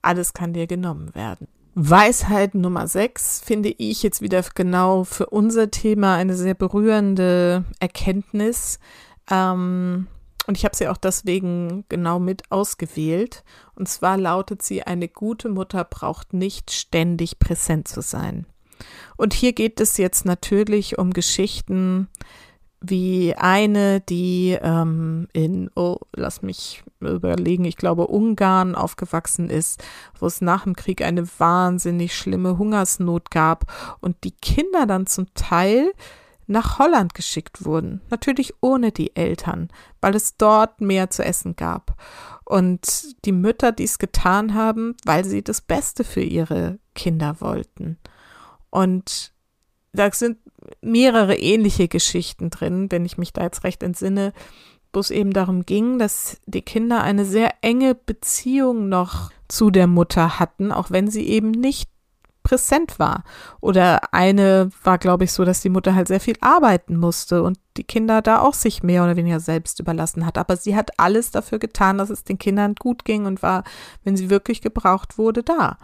alles 0.02 0.32
kann 0.32 0.54
dir 0.54 0.66
genommen 0.66 1.14
werden. 1.16 1.50
Weisheit 1.76 2.56
Nummer 2.56 2.88
6 2.88 3.42
finde 3.44 3.76
ich 3.78 4.02
jetzt 4.02 4.22
wieder 4.22 4.42
genau 4.56 5.04
für 5.04 5.26
unser 5.26 5.70
Thema 5.70 6.16
eine 6.16 6.36
sehr 6.36 6.54
berührende 6.54 7.66
Erkenntnis. 7.82 8.80
Ähm, 9.30 10.08
und 10.48 10.58
ich 10.58 10.64
habe 10.64 10.78
sie 10.78 10.88
auch 10.88 10.96
deswegen 10.96 11.84
genau 11.90 12.20
mit 12.20 12.50
ausgewählt. 12.52 13.44
Und 13.76 13.90
zwar 13.90 14.16
lautet 14.16 14.62
sie, 14.62 14.84
eine 14.84 15.10
gute 15.10 15.50
Mutter 15.50 15.84
braucht 15.84 16.32
nicht 16.32 16.72
ständig 16.72 17.38
präsent 17.38 17.90
zu 17.90 18.00
sein. 18.00 18.46
Und 19.18 19.34
hier 19.34 19.52
geht 19.52 19.82
es 19.82 19.98
jetzt 19.98 20.24
natürlich 20.24 20.98
um 20.98 21.12
Geschichten 21.12 22.08
wie 22.82 23.36
eine, 23.36 24.02
die 24.02 24.58
ähm, 24.60 25.28
in, 25.34 25.70
oh, 25.76 25.98
lass 26.14 26.42
mich 26.42 26.84
überlegen, 27.00 27.64
ich 27.66 27.78
glaube 27.78 28.08
Ungarn 28.08 28.74
aufgewachsen 28.74 29.50
ist, 29.50 29.84
wo 30.20 30.26
es 30.26 30.42
nach 30.42 30.64
dem 30.64 30.76
Krieg 30.76 31.04
eine 31.04 31.28
wahnsinnig 31.40 32.16
schlimme 32.16 32.58
Hungersnot 32.58 33.30
gab 33.30 33.72
und 34.02 34.24
die 34.24 34.32
Kinder 34.32 34.88
dann 34.88 35.06
zum 35.06 35.32
Teil 35.36 35.92
nach 36.48 36.80
Holland 36.80 37.14
geschickt 37.14 37.66
wurden. 37.66 38.02
Natürlich 38.10 38.56
ohne 38.62 38.92
die 38.92 39.16
Eltern, 39.16 39.70
weil 40.02 40.16
es 40.16 40.36
dort 40.38 40.82
mehr 40.82 41.10
zu 41.12 41.24
essen 41.24 41.56
gab. 41.56 41.96
Und 42.46 43.16
die 43.26 43.32
Mütter 43.32 43.72
dies 43.72 44.00
getan 44.00 44.56
haben, 44.56 44.98
weil 45.06 45.24
sie 45.24 45.44
das 45.44 45.62
Beste 45.62 46.04
für 46.04 46.22
ihre 46.22 46.80
Kinder 46.96 47.40
wollten. 47.40 47.98
Und 48.70 49.32
da 49.94 50.12
sind 50.12 50.38
mehrere 50.82 51.36
ähnliche 51.36 51.88
Geschichten 51.88 52.50
drin, 52.50 52.92
wenn 52.92 53.06
ich 53.06 53.18
mich 53.18 53.34
da 53.34 53.44
jetzt 53.44 53.64
recht 53.64 53.84
entsinne, 53.84 54.34
wo 54.94 55.00
es 55.00 55.12
eben 55.12 55.32
darum 55.32 55.66
ging, 55.66 56.00
dass 56.00 56.38
die 56.46 56.62
Kinder 56.62 57.02
eine 57.02 57.26
sehr 57.26 57.52
enge 57.62 57.96
Beziehung 57.96 58.90
noch 58.90 59.32
zu 59.48 59.70
der 59.72 59.88
Mutter 59.88 60.40
hatten, 60.40 60.72
auch 60.72 60.92
wenn 60.92 61.10
sie 61.10 61.28
eben 61.28 61.52
nicht 61.52 61.90
präsent 62.44 63.00
war. 63.00 63.24
Oder 63.60 64.14
eine 64.14 64.70
war, 64.84 64.98
glaube 64.98 65.26
ich, 65.26 65.32
so, 65.32 65.46
dass 65.46 65.62
die 65.62 65.70
Mutter 65.70 65.96
halt 65.96 66.08
sehr 66.08 66.20
viel 66.20 66.36
arbeiten 66.42 66.98
musste 66.98 67.44
und 67.44 67.60
die 67.78 67.84
Kinder 67.84 68.22
da 68.22 68.42
auch 68.42 68.54
sich 68.54 68.84
mehr 68.84 69.04
oder 69.04 69.16
weniger 69.16 69.40
selbst 69.40 69.80
überlassen 69.80 70.26
hat. 70.26 70.38
Aber 70.38 70.58
sie 70.58 70.76
hat 70.76 70.92
alles 70.98 71.32
dafür 71.32 71.60
getan, 71.60 71.98
dass 71.98 72.10
es 72.10 72.24
den 72.24 72.40
Kindern 72.40 72.76
gut 72.76 73.06
ging 73.06 73.26
und 73.26 73.42
war, 73.44 73.64
wenn 74.04 74.18
sie 74.18 74.30
wirklich 74.30 74.62
gebraucht 74.62 75.18
wurde, 75.18 75.44
da. 75.44 75.78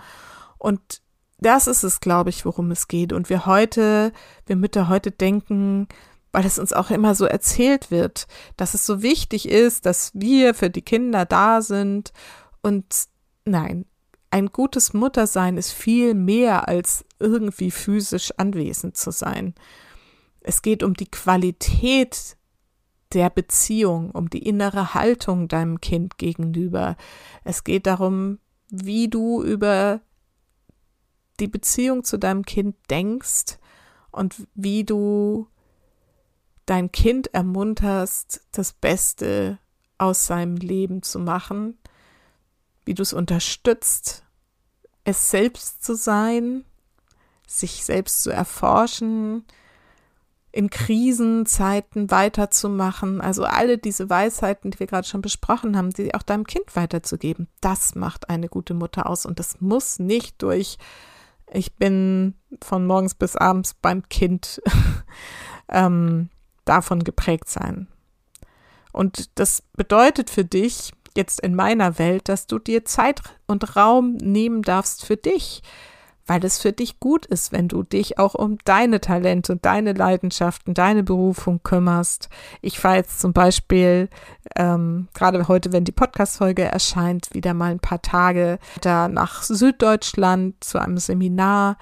Und 0.58 1.02
das 1.40 1.68
ist 1.68 1.84
es, 1.84 2.00
glaube 2.00 2.30
ich, 2.30 2.46
worum 2.46 2.72
es 2.72 2.88
geht. 2.88 3.14
Und 3.14 3.30
wir 3.30 3.46
heute, 3.46 4.12
wir 4.46 4.56
Mütter 4.56 4.90
heute 4.90 5.12
denken, 5.12 5.88
weil 6.32 6.46
es 6.46 6.60
uns 6.60 6.74
auch 6.74 6.90
immer 6.90 7.16
so 7.16 7.26
erzählt 7.26 7.92
wird, 7.92 8.28
dass 8.58 8.74
es 8.74 8.86
so 8.86 9.02
wichtig 9.02 9.48
ist, 9.48 9.86
dass 9.86 10.12
wir 10.14 10.54
für 10.54 10.70
die 10.70 10.82
Kinder 10.82 11.26
da 11.26 11.62
sind. 11.62 12.12
Und 12.62 12.86
nein, 13.46 13.86
ein 14.32 14.48
gutes 14.48 14.94
Muttersein 14.94 15.58
ist 15.58 15.72
viel 15.72 16.14
mehr 16.14 16.68
als 16.68 17.06
irgendwie 17.20 17.72
physisch 17.72 18.32
anwesend 18.38 18.98
zu 18.98 19.12
sein. 19.12 19.54
Es 20.42 20.62
geht 20.62 20.84
um 20.84 20.94
die 20.94 21.10
Qualität 21.10 22.38
der 23.14 23.30
Beziehung, 23.30 24.12
um 24.12 24.30
die 24.30 24.44
innere 24.46 24.94
Haltung 24.94 25.48
deinem 25.48 25.80
Kind 25.82 26.18
gegenüber. 26.18 26.98
Es 27.44 27.64
geht 27.64 27.88
darum, 27.88 28.40
wie 28.70 29.08
du 29.08 29.42
über 29.42 30.02
die 31.40 31.48
Beziehung 31.48 32.04
zu 32.04 32.18
deinem 32.18 32.46
Kind 32.46 32.76
denkst 32.90 33.58
und 34.12 34.48
wie 34.56 34.84
du 34.84 35.48
dein 36.66 36.92
Kind 36.92 37.34
ermunterst, 37.34 38.42
das 38.52 38.74
Beste 38.74 39.58
aus 39.98 40.28
seinem 40.28 40.58
Leben 40.58 41.02
zu 41.02 41.20
machen, 41.20 41.78
wie 42.86 42.94
du 42.94 43.02
es 43.02 43.14
unterstützt, 43.14 44.24
es 45.04 45.32
selbst 45.32 45.84
zu 45.84 45.96
sein, 45.96 46.66
sich 47.48 47.86
selbst 47.86 48.24
zu 48.24 48.30
erforschen, 48.30 49.46
in 50.52 50.70
Krisenzeiten 50.70 52.12
weiterzumachen. 52.12 53.22
Also 53.22 53.44
alle 53.44 53.78
diese 53.78 54.10
Weisheiten, 54.10 54.72
die 54.72 54.80
wir 54.80 54.88
gerade 54.88 55.08
schon 55.08 55.22
besprochen 55.22 55.78
haben, 55.78 55.92
die 55.92 56.14
auch 56.16 56.24
deinem 56.24 56.46
Kind 56.46 56.76
weiterzugeben, 56.76 57.48
das 57.62 57.96
macht 57.96 58.30
eine 58.30 58.50
gute 58.50 58.74
Mutter 58.74 59.10
aus. 59.10 59.26
Und 59.26 59.40
das 59.40 59.62
muss 59.62 60.00
nicht 60.00 60.42
durch 60.42 60.78
ich 61.52 61.76
bin 61.76 62.36
von 62.62 62.86
morgens 62.86 63.16
bis 63.16 63.36
abends 63.36 63.74
beim 63.74 64.08
Kind 64.10 64.62
ähm, 65.70 66.30
davon 66.66 67.04
geprägt 67.04 67.50
sein. 67.50 67.88
Und 68.92 69.40
das 69.40 69.64
bedeutet 69.74 70.30
für 70.30 70.46
dich 70.46 70.92
jetzt 71.16 71.40
in 71.40 71.56
meiner 71.56 72.00
Welt, 72.00 72.30
dass 72.30 72.48
du 72.48 72.60
dir 72.60 72.86
Zeit 72.86 73.22
und 73.48 73.76
Raum 73.76 74.14
nehmen 74.16 74.62
darfst 74.62 75.06
für 75.06 75.18
dich, 75.18 75.62
weil 76.28 76.44
es 76.46 76.60
für 76.60 76.74
dich 76.74 77.00
gut 77.00 77.26
ist, 77.26 77.52
wenn 77.52 77.68
du 77.68 77.84
dich 77.84 78.20
auch 78.20 78.36
um 78.36 78.58
deine 78.66 79.02
Talente 79.02 79.54
und 79.54 79.66
deine 79.66 79.94
Leidenschaften, 79.94 80.74
deine 80.74 81.04
Berufung 81.04 81.62
kümmerst. 81.64 82.30
Ich 82.62 82.80
fahre 82.80 82.98
jetzt 82.98 83.20
zum 83.20 83.34
Beispiel, 83.34 84.10
ähm, 84.56 85.08
gerade 85.14 85.48
heute, 85.48 85.72
wenn 85.72 85.86
die 85.86 85.92
Podcast-Folge 85.92 86.64
erscheint, 86.64 87.34
wieder 87.34 87.54
mal 87.54 87.72
ein 87.72 87.80
paar 87.80 88.02
Tage 88.02 88.60
da 88.82 89.08
nach 89.08 89.44
Süddeutschland 89.44 90.64
zu 90.64 90.80
einem 90.80 90.98
Seminar. 90.98 91.78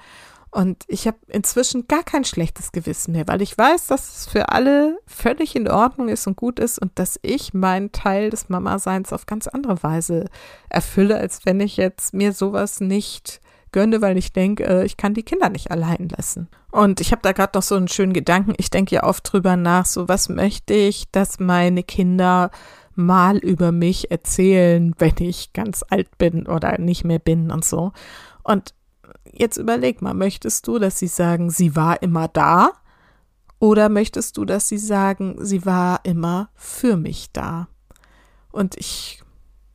Und 0.56 0.84
ich 0.86 1.06
habe 1.06 1.18
inzwischen 1.26 1.86
gar 1.86 2.02
kein 2.02 2.24
schlechtes 2.24 2.72
Gewissen 2.72 3.12
mehr, 3.12 3.28
weil 3.28 3.42
ich 3.42 3.58
weiß, 3.58 3.88
dass 3.88 4.16
es 4.16 4.26
für 4.26 4.48
alle 4.48 4.98
völlig 5.06 5.54
in 5.54 5.68
Ordnung 5.68 6.08
ist 6.08 6.26
und 6.26 6.36
gut 6.36 6.58
ist 6.60 6.78
und 6.78 6.98
dass 6.98 7.18
ich 7.20 7.52
meinen 7.52 7.92
Teil 7.92 8.30
des 8.30 8.48
Mama-Seins 8.48 9.12
auf 9.12 9.26
ganz 9.26 9.48
andere 9.48 9.82
Weise 9.82 10.24
erfülle, 10.70 11.18
als 11.18 11.44
wenn 11.44 11.60
ich 11.60 11.76
jetzt 11.76 12.14
mir 12.14 12.32
sowas 12.32 12.80
nicht 12.80 13.42
gönne, 13.76 14.00
weil 14.00 14.16
ich 14.16 14.32
denke, 14.32 14.64
äh, 14.64 14.86
ich 14.86 14.96
kann 14.96 15.12
die 15.12 15.22
Kinder 15.22 15.50
nicht 15.50 15.70
allein 15.70 16.08
lassen. 16.08 16.48
Und 16.70 17.02
ich 17.02 17.12
habe 17.12 17.20
da 17.20 17.32
gerade 17.32 17.58
noch 17.58 17.62
so 17.62 17.74
einen 17.74 17.88
schönen 17.88 18.14
Gedanken. 18.14 18.54
Ich 18.56 18.70
denke 18.70 18.94
ja 18.94 19.02
oft 19.04 19.30
drüber 19.30 19.54
nach, 19.54 19.84
so 19.84 20.08
was 20.08 20.30
möchte 20.30 20.72
ich, 20.72 21.10
dass 21.12 21.40
meine 21.40 21.82
Kinder 21.82 22.50
mal 22.94 23.36
über 23.36 23.72
mich 23.72 24.10
erzählen, 24.10 24.94
wenn 24.96 25.12
ich 25.18 25.52
ganz 25.52 25.84
alt 25.90 26.16
bin 26.16 26.46
oder 26.46 26.78
nicht 26.78 27.04
mehr 27.04 27.18
bin 27.18 27.50
und 27.50 27.66
so. 27.66 27.92
Und 28.42 28.72
jetzt 29.30 29.58
überleg 29.58 30.00
mal, 30.00 30.14
möchtest 30.14 30.66
du, 30.66 30.78
dass 30.78 30.98
sie 30.98 31.08
sagen, 31.08 31.50
sie 31.50 31.76
war 31.76 32.00
immer 32.00 32.28
da? 32.28 32.72
Oder 33.58 33.90
möchtest 33.90 34.38
du, 34.38 34.46
dass 34.46 34.70
sie 34.70 34.78
sagen, 34.78 35.36
sie 35.44 35.66
war 35.66 36.00
immer 36.04 36.48
für 36.54 36.96
mich 36.96 37.30
da? 37.34 37.68
Und 38.52 38.74
ich 38.78 39.22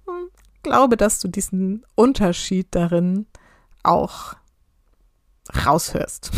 hm, 0.07 0.29
glaube, 0.63 0.97
dass 0.97 1.19
du 1.19 1.27
diesen 1.27 1.85
Unterschied 1.93 2.69
darin 2.71 3.27
auch 3.83 4.35
raushörst. 5.65 6.31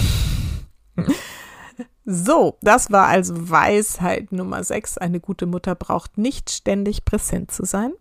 So, 2.06 2.58
das 2.62 2.92
war 2.92 3.08
also 3.08 3.50
Weisheit 3.50 4.34
Nummer 4.34 4.64
6. 4.64 4.98
Eine 4.98 5.22
gute 5.22 5.46
Mutter 5.46 5.74
braucht 5.74 6.18
nicht 6.18 6.50
ständig 6.52 7.06
präsent 7.06 7.52
zu 7.52 7.64
sein. 7.66 7.94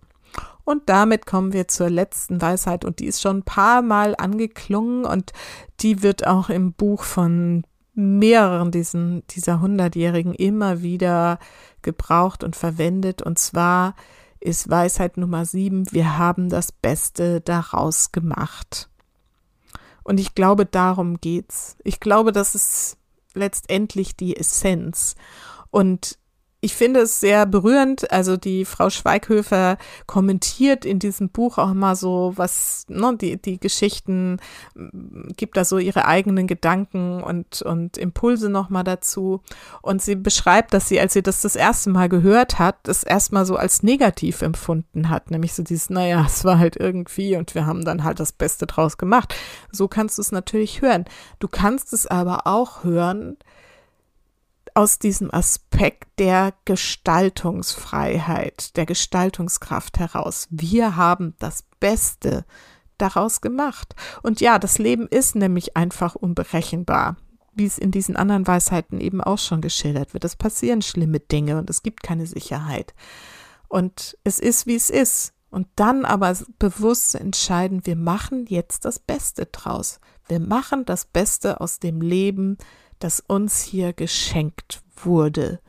Und 0.64 0.88
damit 0.88 1.26
kommen 1.26 1.52
wir 1.52 1.68
zur 1.68 1.90
letzten 1.90 2.40
Weisheit 2.40 2.84
und 2.84 2.98
die 2.98 3.06
ist 3.06 3.20
schon 3.20 3.38
ein 3.38 3.42
paar 3.44 3.82
Mal 3.82 4.14
angeklungen 4.16 5.04
und 5.04 5.32
die 5.80 6.02
wird 6.02 6.26
auch 6.26 6.48
im 6.48 6.72
Buch 6.72 7.02
von 7.02 7.64
mehreren 7.94 8.70
diesen, 8.70 9.26
dieser 9.28 9.60
Hundertjährigen 9.60 10.34
immer 10.34 10.82
wieder 10.82 11.38
gebraucht 11.82 12.44
und 12.44 12.56
verwendet. 12.56 13.22
Und 13.22 13.38
zwar 13.38 13.94
ist 14.40 14.70
Weisheit 14.70 15.16
Nummer 15.16 15.44
7, 15.44 15.92
wir 15.92 16.16
haben 16.16 16.48
das 16.48 16.72
Beste 16.72 17.40
daraus 17.40 18.12
gemacht. 18.12 18.88
Und 20.04 20.18
ich 20.20 20.34
glaube, 20.34 20.66
darum 20.66 21.20
geht's. 21.20 21.76
Ich 21.84 22.00
glaube, 22.00 22.32
das 22.32 22.54
ist 22.54 22.96
letztendlich 23.34 24.16
die 24.16 24.36
Essenz. 24.36 25.14
Und 25.70 26.18
ich 26.64 26.76
finde 26.76 27.00
es 27.00 27.18
sehr 27.18 27.44
berührend. 27.44 28.12
Also 28.12 28.36
die 28.36 28.64
Frau 28.64 28.88
Schweighöfer 28.88 29.78
kommentiert 30.06 30.84
in 30.84 31.00
diesem 31.00 31.28
Buch 31.28 31.58
auch 31.58 31.72
immer 31.72 31.96
so, 31.96 32.32
was, 32.36 32.86
ne, 32.88 33.16
die, 33.20 33.42
die 33.42 33.58
Geschichten, 33.58 34.38
gibt 35.36 35.56
da 35.56 35.64
so 35.64 35.78
ihre 35.78 36.06
eigenen 36.06 36.46
Gedanken 36.46 37.20
und, 37.20 37.62
und 37.62 37.98
Impulse 37.98 38.48
nochmal 38.48 38.84
dazu. 38.84 39.42
Und 39.82 40.02
sie 40.02 40.14
beschreibt, 40.14 40.72
dass 40.72 40.88
sie, 40.88 41.00
als 41.00 41.14
sie 41.14 41.22
das 41.22 41.42
das 41.42 41.56
erste 41.56 41.90
Mal 41.90 42.08
gehört 42.08 42.60
hat, 42.60 42.76
das 42.84 43.02
erstmal 43.02 43.44
so 43.44 43.56
als 43.56 43.82
negativ 43.82 44.40
empfunden 44.40 45.08
hat. 45.08 45.32
Nämlich 45.32 45.54
so 45.54 45.64
dieses, 45.64 45.90
naja, 45.90 46.24
es 46.24 46.44
war 46.44 46.60
halt 46.60 46.76
irgendwie 46.76 47.34
und 47.34 47.56
wir 47.56 47.66
haben 47.66 47.84
dann 47.84 48.04
halt 48.04 48.20
das 48.20 48.30
Beste 48.30 48.66
draus 48.66 48.98
gemacht. 48.98 49.34
So 49.72 49.88
kannst 49.88 50.16
du 50.16 50.22
es 50.22 50.30
natürlich 50.30 50.80
hören. 50.80 51.06
Du 51.40 51.48
kannst 51.48 51.92
es 51.92 52.06
aber 52.06 52.46
auch 52.46 52.84
hören, 52.84 53.36
aus 54.74 54.98
diesem 54.98 55.32
Aspekt 55.32 56.18
der 56.18 56.54
Gestaltungsfreiheit, 56.64 58.76
der 58.76 58.86
Gestaltungskraft 58.86 59.98
heraus. 59.98 60.48
Wir 60.50 60.96
haben 60.96 61.34
das 61.38 61.64
Beste 61.80 62.44
daraus 62.98 63.40
gemacht. 63.40 63.94
Und 64.22 64.40
ja, 64.40 64.58
das 64.58 64.78
Leben 64.78 65.06
ist 65.08 65.34
nämlich 65.34 65.76
einfach 65.76 66.14
unberechenbar, 66.14 67.16
wie 67.52 67.66
es 67.66 67.78
in 67.78 67.90
diesen 67.90 68.16
anderen 68.16 68.46
Weisheiten 68.46 69.00
eben 69.00 69.20
auch 69.20 69.38
schon 69.38 69.60
geschildert 69.60 70.14
wird. 70.14 70.24
Es 70.24 70.36
passieren 70.36 70.82
schlimme 70.82 71.20
Dinge 71.20 71.58
und 71.58 71.68
es 71.68 71.82
gibt 71.82 72.02
keine 72.02 72.26
Sicherheit. 72.26 72.94
Und 73.68 74.16
es 74.24 74.38
ist, 74.38 74.66
wie 74.66 74.76
es 74.76 74.90
ist. 74.90 75.34
Und 75.50 75.68
dann 75.76 76.06
aber 76.06 76.34
bewusst 76.58 77.14
entscheiden, 77.14 77.84
wir 77.84 77.96
machen 77.96 78.46
jetzt 78.46 78.86
das 78.86 78.98
Beste 78.98 79.46
draus. 79.46 80.00
Wir 80.26 80.40
machen 80.40 80.86
das 80.86 81.04
Beste 81.04 81.60
aus 81.60 81.78
dem 81.78 82.00
Leben, 82.00 82.56
das 83.02 83.20
uns 83.20 83.62
hier 83.62 83.92
geschenkt 83.92 84.82
wurde. 84.96 85.60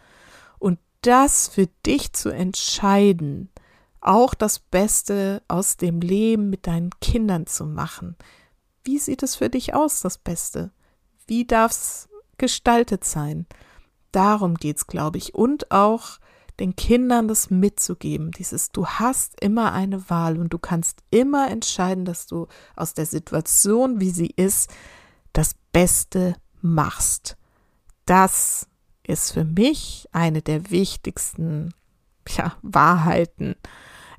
Und 0.59 0.79
das 1.01 1.47
für 1.47 1.67
dich 1.85 2.13
zu 2.13 2.29
entscheiden, 2.29 3.49
auch 4.01 4.33
das 4.33 4.59
Beste 4.59 5.41
aus 5.47 5.77
dem 5.77 6.01
Leben 6.01 6.49
mit 6.49 6.67
deinen 6.67 6.91
Kindern 6.99 7.47
zu 7.47 7.65
machen. 7.65 8.15
Wie 8.83 8.99
sieht 8.99 9.23
es 9.23 9.35
für 9.35 9.49
dich 9.49 9.73
aus, 9.73 10.01
das 10.01 10.17
Beste? 10.17 10.71
Wie 11.25 11.45
darf 11.45 11.71
es 11.71 12.09
gestaltet 12.37 13.05
sein? 13.05 13.45
Darum 14.11 14.55
geht's, 14.55 14.87
glaube 14.87 15.17
ich. 15.17 15.33
Und 15.33 15.71
auch 15.71 16.19
den 16.59 16.75
Kindern 16.75 17.27
das 17.27 17.49
mitzugeben. 17.49 18.31
Dieses, 18.31 18.71
du 18.71 18.85
hast 18.85 19.39
immer 19.41 19.71
eine 19.71 20.09
Wahl 20.09 20.37
und 20.37 20.53
du 20.53 20.59
kannst 20.59 20.99
immer 21.09 21.49
entscheiden, 21.49 22.05
dass 22.05 22.27
du 22.27 22.47
aus 22.75 22.93
der 22.93 23.05
Situation, 23.05 23.99
wie 23.99 24.11
sie 24.11 24.31
ist, 24.35 24.69
das 25.31 25.55
Beste 25.71 26.35
machst. 26.63 27.37
Das 28.05 28.67
ist 29.05 29.31
für 29.31 29.43
mich 29.43 30.07
eine 30.11 30.41
der 30.41 30.71
wichtigsten 30.71 31.73
ja, 32.27 32.53
Wahrheiten, 32.61 33.55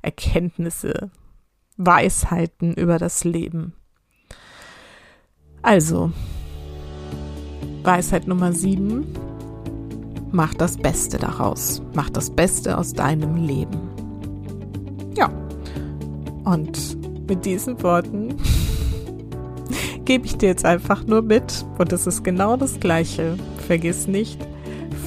Erkenntnisse, 0.01 1.11
Weisheiten 1.77 2.73
über 2.73 2.99
das 2.99 3.23
Leben. 3.23 3.73
Also, 5.61 6.11
Weisheit 7.83 8.27
Nummer 8.27 8.53
sieben, 8.53 9.05
mach 10.31 10.53
das 10.53 10.77
Beste 10.77 11.17
daraus. 11.17 11.81
Mach 11.93 12.09
das 12.09 12.29
Beste 12.29 12.77
aus 12.77 12.93
deinem 12.93 13.35
Leben. 13.35 13.79
Ja, 15.17 15.27
und 16.43 16.97
mit 17.27 17.45
diesen 17.45 17.81
Worten 17.81 18.35
gebe 20.05 20.25
ich 20.25 20.37
dir 20.37 20.49
jetzt 20.49 20.65
einfach 20.65 21.05
nur 21.05 21.21
mit. 21.21 21.65
Und 21.77 21.91
es 21.91 22.07
ist 22.07 22.23
genau 22.23 22.55
das 22.55 22.79
Gleiche. 22.79 23.35
Vergiss 23.67 24.07
nicht, 24.07 24.39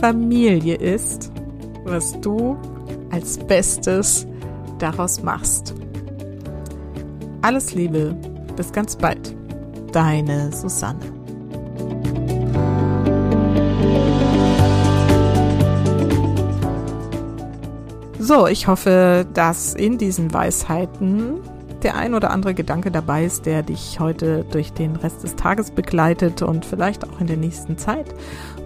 Familie 0.01 0.75
ist, 0.75 1.33
was 1.85 2.21
du 2.21 2.57
als 3.11 3.39
Bestes 3.39 4.27
daraus 4.79 5.23
machst. 5.23 5.75
Alles 7.43 7.75
Liebe, 7.75 8.17
bis 8.57 8.73
ganz 8.73 8.97
bald. 8.97 9.35
Deine 9.93 10.53
Susanne. 10.53 11.01
So, 18.19 18.47
ich 18.47 18.67
hoffe, 18.67 19.27
dass 19.33 19.75
in 19.75 19.97
diesen 19.97 20.35
Weisheiten 20.35 21.41
der 21.83 21.97
ein 21.97 22.15
oder 22.15 22.31
andere 22.31 22.55
Gedanke 22.55 22.91
dabei 22.91 23.25
ist, 23.25 23.47
der 23.47 23.63
dich 23.63 24.01
heute 24.01 24.45
durch 24.51 24.73
den 24.73 24.97
Rest 24.97 25.23
des 25.23 25.37
Tages 25.37 25.71
begleitet 25.71 26.43
und 26.43 26.65
vielleicht 26.65 27.09
auch 27.09 27.21
in 27.21 27.27
der 27.27 27.37
nächsten 27.37 27.79
Zeit 27.79 28.15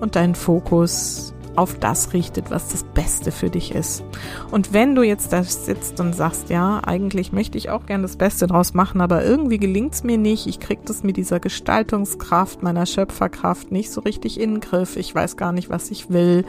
und 0.01 0.17
deinen 0.17 0.35
Fokus 0.35 1.35
auf 1.55 1.79
das 1.79 2.13
richtet, 2.13 2.51
was 2.51 2.69
das 2.69 2.85
Beste 2.85 3.31
für 3.31 3.51
dich 3.51 3.75
ist. 3.75 4.03
Und 4.51 4.73
wenn 4.73 4.95
du 4.95 5.03
jetzt 5.03 5.33
da 5.33 5.45
sitzt 5.45 6.01
und 6.01 6.15
sagst, 6.15 6.49
ja, 6.49 6.81
eigentlich 6.85 7.33
möchte 7.33 7.59
ich 7.59 7.71
auch 7.71 7.87
gerne 7.87 8.03
das 8.03 8.17
Beste 8.17 8.47
draus 8.47 8.75
machen, 8.75 9.01
aber 9.01 9.25
irgendwie 9.25 9.59
gelingt 9.59 9.95
es 9.95 10.05
mir 10.05 10.19
nicht, 10.19 10.47
ich 10.47 10.61
kriege 10.61 10.83
das 10.85 11.03
mit 11.03 11.17
dieser 11.17 11.41
Gestaltungskraft, 11.41 12.63
meiner 12.63 12.87
Schöpferkraft 12.87 13.71
nicht 13.71 13.93
so 13.93 14.01
richtig 14.01 14.41
in 14.41 14.55
den 14.55 14.61
Griff, 14.61 14.97
ich 14.97 15.15
weiß 15.15 15.37
gar 15.37 15.53
nicht, 15.53 15.69
was 15.69 15.91
ich 15.91 16.11
will, 16.11 16.45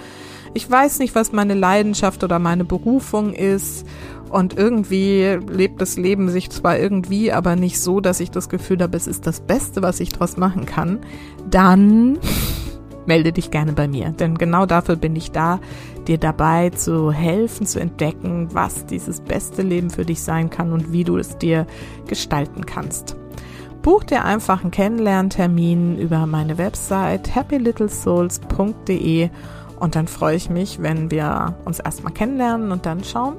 ich 0.53 0.69
weiß 0.69 0.99
nicht, 0.99 1.15
was 1.15 1.31
meine 1.31 1.53
Leidenschaft 1.53 2.23
oder 2.23 2.39
meine 2.39 2.63
Berufung 2.63 3.33
ist 3.33 3.85
und 4.33 4.57
irgendwie 4.57 5.37
lebt 5.47 5.79
das 5.79 5.95
Leben 5.95 6.27
sich 6.29 6.49
zwar 6.49 6.79
irgendwie, 6.79 7.31
aber 7.31 7.55
nicht 7.55 7.79
so, 7.79 7.99
dass 7.99 8.19
ich 8.19 8.31
das 8.31 8.49
Gefühl 8.49 8.81
habe, 8.81 8.97
es 8.97 9.05
ist 9.05 9.27
das 9.27 9.41
Beste, 9.41 9.83
was 9.83 9.99
ich 9.99 10.09
daraus 10.09 10.37
machen 10.37 10.65
kann, 10.65 11.01
dann 11.51 12.17
melde 13.05 13.31
dich 13.31 13.51
gerne 13.51 13.73
bei 13.73 13.87
mir. 13.87 14.09
Denn 14.09 14.35
genau 14.39 14.65
dafür 14.65 14.95
bin 14.95 15.15
ich 15.15 15.31
da, 15.31 15.59
dir 16.07 16.17
dabei 16.17 16.71
zu 16.71 17.11
helfen, 17.11 17.67
zu 17.67 17.79
entdecken, 17.79 18.47
was 18.53 18.87
dieses 18.87 19.21
beste 19.21 19.61
Leben 19.61 19.91
für 19.91 20.03
dich 20.03 20.23
sein 20.23 20.49
kann 20.49 20.73
und 20.73 20.91
wie 20.91 21.03
du 21.03 21.17
es 21.17 21.37
dir 21.37 21.67
gestalten 22.07 22.65
kannst. 22.65 23.15
Buch 23.83 24.03
dir 24.03 24.25
einfach 24.25 24.63
einen 24.63 24.71
Kennenlerntermin 24.71 25.99
über 25.99 26.25
meine 26.25 26.57
Website 26.57 27.35
happylittlesouls.de 27.35 29.29
und 29.79 29.95
dann 29.95 30.07
freue 30.07 30.37
ich 30.37 30.49
mich, 30.49 30.81
wenn 30.81 31.11
wir 31.11 31.55
uns 31.65 31.79
erstmal 31.79 32.13
kennenlernen 32.13 32.71
und 32.71 32.87
dann 32.87 33.03
schauen, 33.03 33.35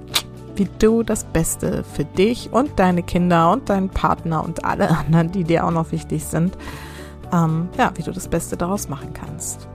wie 0.57 0.69
du 0.79 1.03
das 1.03 1.25
Beste 1.25 1.85
für 1.85 2.05
dich 2.05 2.53
und 2.53 2.79
deine 2.79 3.03
Kinder 3.03 3.51
und 3.53 3.69
deinen 3.69 3.89
Partner 3.89 4.45
und 4.45 4.65
alle 4.65 4.89
anderen, 4.91 5.33
die 5.33 5.45
dir 5.45 5.67
auch 5.67 5.71
noch 5.71 5.93
wichtig 5.93 6.25
sind, 6.25 6.57
ähm, 7.33 7.69
ja, 7.79 7.93
wie 7.97 8.03
du 8.03 8.13
das 8.13 8.29
Beste 8.29 8.57
daraus 8.57 8.89
machen 8.89 9.13
kannst. 9.13 9.69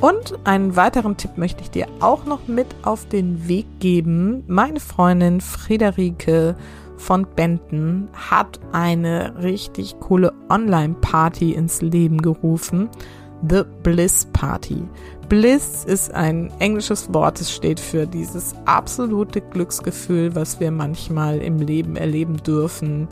Und 0.00 0.36
einen 0.44 0.74
weiteren 0.74 1.16
Tipp 1.16 1.38
möchte 1.38 1.62
ich 1.62 1.70
dir 1.70 1.86
auch 2.00 2.24
noch 2.24 2.48
mit 2.48 2.66
auf 2.82 3.06
den 3.06 3.46
Weg 3.46 3.66
geben. 3.78 4.42
Meine 4.48 4.80
Freundin 4.80 5.40
Friederike 5.40 6.56
von 6.96 7.24
Benton 7.36 8.08
hat 8.12 8.58
eine 8.72 9.40
richtig 9.42 10.00
coole 10.00 10.32
Online-Party 10.48 11.52
ins 11.52 11.82
Leben 11.82 12.20
gerufen. 12.20 12.88
The 13.48 13.62
Bliss 13.84 14.26
Party. 14.32 14.82
Bliss 15.32 15.84
ist 15.86 16.12
ein 16.12 16.52
englisches 16.58 17.14
Wort, 17.14 17.40
es 17.40 17.50
steht 17.50 17.80
für 17.80 18.06
dieses 18.06 18.54
absolute 18.66 19.40
Glücksgefühl, 19.40 20.34
was 20.34 20.60
wir 20.60 20.70
manchmal 20.70 21.38
im 21.38 21.58
Leben 21.58 21.96
erleben 21.96 22.36
dürfen. 22.42 23.08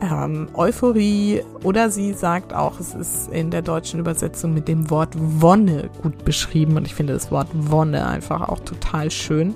Ähm, 0.00 0.48
Euphorie 0.54 1.42
oder 1.62 1.90
sie 1.90 2.12
sagt 2.12 2.52
auch, 2.52 2.80
es 2.80 2.92
ist 2.92 3.30
in 3.30 3.52
der 3.52 3.62
deutschen 3.62 4.00
Übersetzung 4.00 4.52
mit 4.52 4.66
dem 4.66 4.90
Wort 4.90 5.10
Wonne 5.14 5.90
gut 6.02 6.24
beschrieben 6.24 6.76
und 6.76 6.88
ich 6.88 6.94
finde 6.96 7.12
das 7.12 7.30
Wort 7.30 7.50
Wonne 7.52 8.04
einfach 8.04 8.48
auch 8.48 8.58
total 8.58 9.12
schön. 9.12 9.54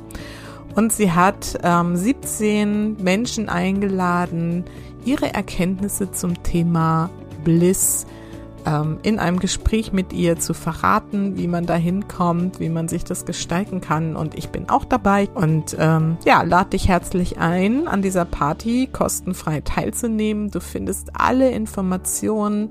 Und 0.76 0.92
sie 0.92 1.10
hat 1.10 1.58
ähm, 1.64 1.96
17 1.96 3.02
Menschen 3.02 3.48
eingeladen, 3.48 4.62
ihre 5.04 5.34
Erkenntnisse 5.34 6.12
zum 6.12 6.44
Thema 6.44 7.10
Bliss 7.42 8.02
zu 8.02 8.27
ähm, 8.66 8.98
in 9.02 9.18
einem 9.18 9.38
Gespräch 9.38 9.92
mit 9.92 10.12
ihr 10.12 10.38
zu 10.38 10.54
verraten, 10.54 11.36
wie 11.36 11.46
man 11.46 11.66
da 11.66 11.74
hinkommt, 11.74 12.60
wie 12.60 12.68
man 12.68 12.88
sich 12.88 13.04
das 13.04 13.24
gestalten 13.24 13.80
kann. 13.80 14.16
Und 14.16 14.36
ich 14.36 14.50
bin 14.50 14.68
auch 14.68 14.84
dabei 14.84 15.28
und 15.34 15.76
ähm, 15.78 16.16
ja, 16.24 16.42
lade 16.42 16.70
dich 16.70 16.88
herzlich 16.88 17.38
ein, 17.38 17.88
an 17.88 18.02
dieser 18.02 18.24
Party 18.24 18.88
kostenfrei 18.92 19.60
teilzunehmen. 19.60 20.50
Du 20.50 20.60
findest 20.60 21.10
alle 21.14 21.50
Informationen 21.50 22.70